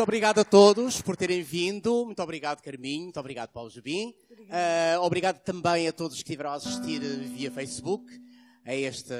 Muito 0.01 0.09
obrigado 0.09 0.39
a 0.39 0.43
todos 0.43 0.99
por 0.99 1.15
terem 1.15 1.43
vindo. 1.43 2.05
Muito 2.05 2.23
obrigado, 2.23 2.59
Carminho. 2.59 3.03
Muito 3.03 3.19
obrigado, 3.19 3.51
Paulo 3.51 3.69
Jubim. 3.69 4.15
Uh, 4.31 4.99
obrigado 5.01 5.37
também 5.43 5.87
a 5.87 5.93
todos 5.93 6.17
que 6.17 6.23
estiveram 6.23 6.49
a 6.49 6.55
assistir 6.55 6.99
via 6.99 7.51
Facebook 7.51 8.03
a 8.65 8.73
este 8.73 9.13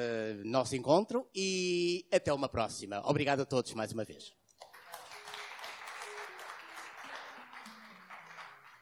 nosso 0.44 0.76
encontro 0.76 1.28
e 1.36 2.04
até 2.12 2.34
uma 2.34 2.50
próxima. 2.50 3.00
Obrigado 3.08 3.42
a 3.42 3.46
todos 3.46 3.76
mais 3.76 3.92
uma 3.92 4.04
vez. 4.04 4.41